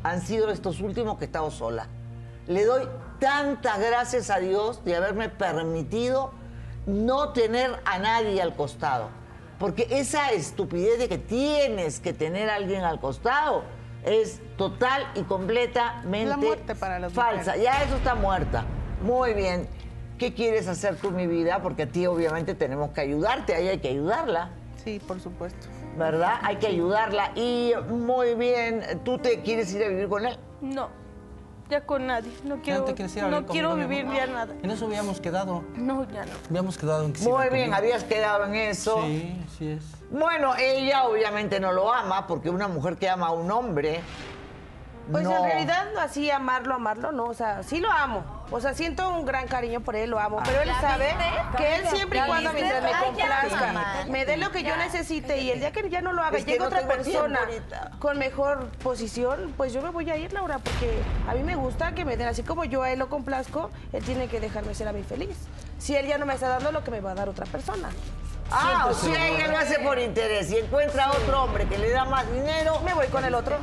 [0.02, 1.86] han sido estos últimos que he estado sola.
[2.48, 2.88] Le doy
[3.20, 6.32] tantas gracias a Dios de haberme permitido
[6.86, 9.08] no tener a nadie al costado.
[9.58, 13.62] Porque esa estupidez de que tienes que tener a alguien al costado
[14.04, 17.52] es total y completamente La muerte para las falsa.
[17.52, 17.62] mujeres.
[17.62, 18.64] Ya eso está muerta.
[19.02, 19.68] Muy bien.
[20.18, 21.62] ¿Qué quieres hacer tú, mi vida?
[21.62, 24.50] Porque a ti obviamente tenemos que ayudarte, ahí hay que ayudarla.
[24.84, 25.68] Sí, por supuesto.
[25.96, 26.34] ¿Verdad?
[26.42, 27.32] Hay que ayudarla.
[27.36, 30.36] Y muy bien, ¿tú te quieres ir a vivir con él?
[30.60, 30.88] No,
[31.68, 32.32] ya con nadie.
[32.44, 34.54] No quiero, te quieres ir a no vivir quiero vivir ya nada.
[34.62, 35.64] En eso habíamos quedado.
[35.74, 36.32] No, ya no.
[36.50, 37.74] Habíamos quedado en que Muy bien, conmigo.
[37.74, 39.02] habías quedado en eso.
[39.02, 39.84] Sí, sí es.
[40.10, 44.02] Bueno, ella obviamente no lo ama porque una mujer que ama a un hombre.
[45.10, 45.36] Pues no.
[45.36, 48.41] en realidad así amarlo, amarlo, no, o sea, sí lo amo.
[48.52, 50.40] O sea, siento un gran cariño por él, lo amo.
[50.44, 51.56] Pero él ¿Ya sabe viste?
[51.56, 55.38] que él ¿Ya siempre y cuando mientras me complazca, me dé lo que yo necesite
[55.38, 57.40] y el día que ya no lo haga, Es que llegue no otra persona
[57.98, 61.94] con mejor posición, pues yo me voy a ir, Laura, porque a mí me gusta
[61.94, 64.88] que me den, así como yo a él lo complazco, él tiene que dejarme ser
[64.88, 65.36] a mí feliz.
[65.78, 67.88] Si él ya no me está dando lo que me va a dar otra persona.
[68.50, 71.66] Ah, o sea, se ella lo lo hace por interés y encuentra a otro hombre
[71.66, 72.80] que le da más dinero.
[72.80, 73.56] Me voy con el otro.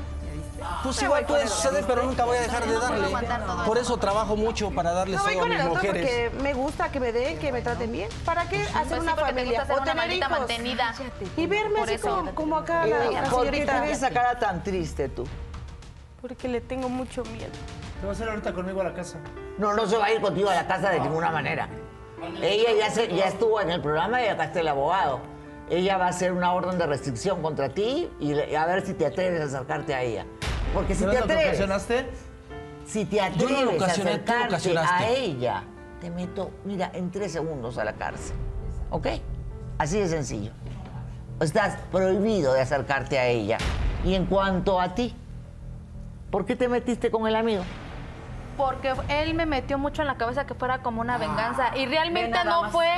[0.83, 3.07] Pues igual puede suceder, pero nunca voy a dejar de darle.
[3.65, 3.97] Por eso.
[3.97, 6.29] trabajo mucho para darles todo a mis mujeres.
[6.31, 8.09] porque me gusta que me den, que me traten bien.
[8.23, 10.29] ¿Para qué hacer Pues sí, una familia o una tener hijos?
[10.29, 10.95] mantenida.
[11.35, 12.15] Y verme Por así eso.
[12.15, 15.25] como, como acá la, Eh, la ¿Por qué tienes esa cara tan triste tú?
[16.21, 17.51] Porque le tengo mucho miedo.
[18.01, 19.17] Te vas a ir ahorita conmigo a la casa.
[19.57, 21.67] No, no se va a ir contigo a la casa de ninguna manera.
[22.41, 25.19] Ella ya, se- ya estuvo en el programa y acá está el abogado.
[25.69, 29.05] Ella va a hacer una orden de restricción contra ti y a ver si te
[29.05, 30.25] atreves a acercarte a ella.
[30.73, 32.09] Porque si ¿No te atreves, ocasionaste?
[32.85, 35.63] si te Yo no lo atreves a acercarte a ella,
[35.99, 38.35] te meto, mira, en tres segundos a la cárcel.
[38.89, 39.07] ¿Ok?
[39.77, 40.51] Así de sencillo.
[41.39, 43.57] Estás prohibido de acercarte a ella.
[44.03, 45.15] Y en cuanto a ti,
[46.31, 47.63] ¿por qué te metiste con el amigo?
[48.57, 51.77] Porque él me metió mucho en la cabeza que fuera como una venganza.
[51.77, 52.89] Y realmente no fue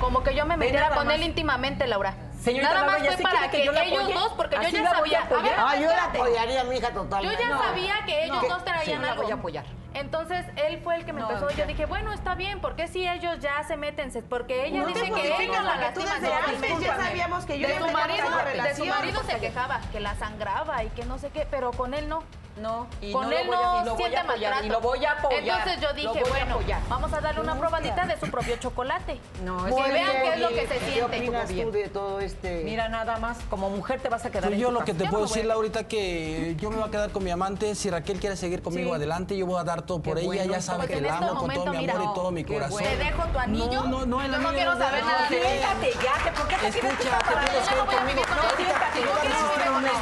[0.00, 2.14] como que yo me metiera con él íntimamente, Laura.
[2.48, 4.56] Señorita nada Laura, más ¿ya fue sí para que, que yo la ellos dos, porque
[4.56, 5.38] yo ¿Así ya la voy a sabía.
[5.38, 7.42] A ver, Ah, yo la apoyaría a mi hija Yo totalmente.
[7.42, 7.62] ya No.
[7.62, 8.48] sabía que ellos No.
[8.48, 9.22] dos traían Sí, la algo.
[9.22, 9.64] voy a apoyar.
[9.94, 11.50] Entonces él fue el que me No, empezó.
[11.50, 14.12] Yo dije, bueno, está bien, porque si ellos ya se meten?
[14.12, 16.12] Se- Porque ella dice que ellos la lastiman.
[16.46, 18.26] antes ya sabíamos que yo de ya su marido,
[18.62, 21.94] de su marido se quejaba, que la sangraba y que no sé qué, pero con
[21.94, 22.22] él no.
[22.60, 24.64] No, y con no él lo voy a- no y lo voy siente a apoyar,
[24.64, 26.80] y lo voy a apoyar, Entonces yo dije, bueno, apoyar.
[26.88, 29.20] vamos a darle una probadita de su propio chocolate.
[29.44, 31.02] No, que eso vean qué es lo que se ¿Qué siente.
[31.18, 31.66] opinas bien.
[31.66, 32.62] tú de todo este...?
[32.64, 34.94] Mira, nada más, como mujer te vas a quedar Pues en yo tu lo que
[34.94, 37.74] te puedo decir, Laurita, que yo me voy a quedar con mi amante.
[37.74, 38.94] Si Raquel quiere seguir conmigo Sí.
[38.96, 40.26] adelante, yo voy a dar todo por Qué ella.
[40.26, 42.44] bueno, ya sabe Pues que la este amo con todo mi amor y todo mi
[42.44, 42.82] qué corazón.
[42.82, 43.66] Te dejo tu anillo.
[43.84, 45.42] No, no, no, yo no quiero es saber nada de Raquel.
[45.42, 45.58] él.
[45.58, 48.06] Siéntate ya, que ¿por qué te que Escucha, te que a conmigo.
[48.08, 48.56] vivir con No, él.
[48.56, 49.92] siéntate, Yo no a vivir con él.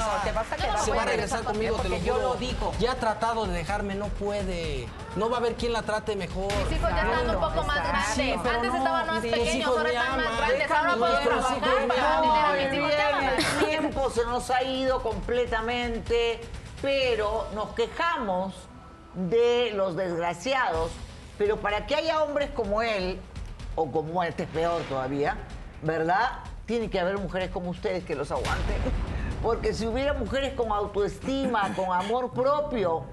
[0.00, 0.78] No, te vas a quedar.
[1.20, 2.28] Regresar conmigo, te lo yo juro.
[2.28, 2.72] lo digo.
[2.78, 4.86] Ya ha tratado de dejarme, no puede.
[5.16, 6.52] No va a haber quien la trate mejor.
[6.68, 8.36] Mis hijos ya están un poco más grandes.
[8.36, 10.70] Antes no, estaban más pequeños, hijos ahora están más grandes.
[10.70, 13.60] Ahora puedo Nuestros trabajar para dinero a mis hijos.
[13.60, 16.40] el tiempo se nos ha ido completamente,
[16.80, 18.54] pero nos quejamos
[19.14, 20.90] de los desgraciados.
[21.38, 23.18] Pero para que haya hombres como él,
[23.74, 25.36] o como este es peor todavía,
[25.82, 26.40] ¿verdad?
[26.66, 28.76] Tiene que haber mujeres como ustedes que los aguanten.
[29.42, 33.04] Porque si hubiera mujeres con autoestima, con amor propio,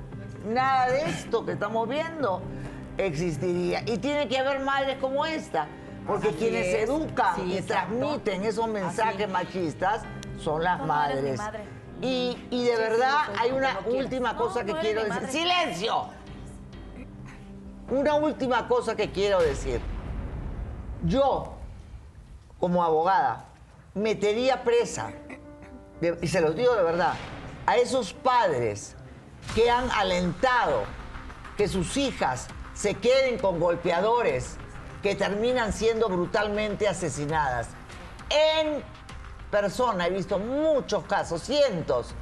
[0.45, 2.41] nada de esto que estamos viendo
[2.97, 3.81] existiría.
[3.85, 5.67] Y tiene que haber madres como esta.
[6.05, 6.89] Porque Así quienes es.
[6.89, 7.95] educan Sí, y exacto.
[7.97, 10.01] transmiten esos mensajes machistas
[10.39, 11.37] son las No, no madres.
[11.37, 11.63] madre.
[12.01, 15.27] Y, y de Sí, verdad sí, soy hay una última No, cosa que quiero decir.
[15.29, 16.09] ¡Silencio!
[17.89, 19.79] Una última cosa que quiero decir.
[21.03, 21.53] Yo,
[22.59, 23.45] como abogada,
[23.93, 25.11] metería presa
[26.21, 27.13] y se los digo de verdad,
[27.65, 28.95] a esos padres
[29.55, 30.83] que han alentado
[31.57, 34.57] que sus hijas se queden con golpeadores
[35.01, 37.69] que terminan siendo brutalmente asesinadas.
[38.29, 38.83] En
[39.49, 42.13] persona he visto muchos casos, cientos,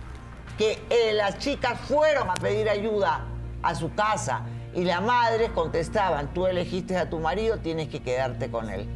[0.58, 3.26] que eh, las chicas fueron a pedir ayuda
[3.62, 8.50] a su casa y las madres contestaban, tú elegiste a tu marido, tienes que quedarte
[8.50, 8.88] con él.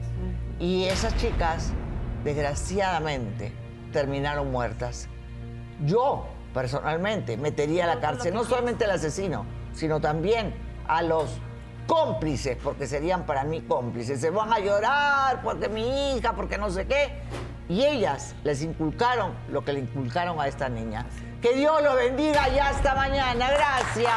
[0.59, 1.71] Y esas chicas,
[2.23, 3.53] desgraciadamente,
[3.91, 5.07] terminaron muertas.
[5.85, 10.53] Yo, personalmente, metería a la cárcel no solamente al asesino, sino también
[10.87, 11.39] a los
[11.87, 14.21] cómplices, porque serían para mí cómplices.
[14.21, 17.21] Se van a llorar porque mi hija, porque no sé qué.
[17.67, 21.05] Y ellas les inculcaron lo que le inculcaron a esta niña.
[21.41, 23.49] Que Dios los bendiga y hasta mañana.
[23.51, 24.09] Gracias.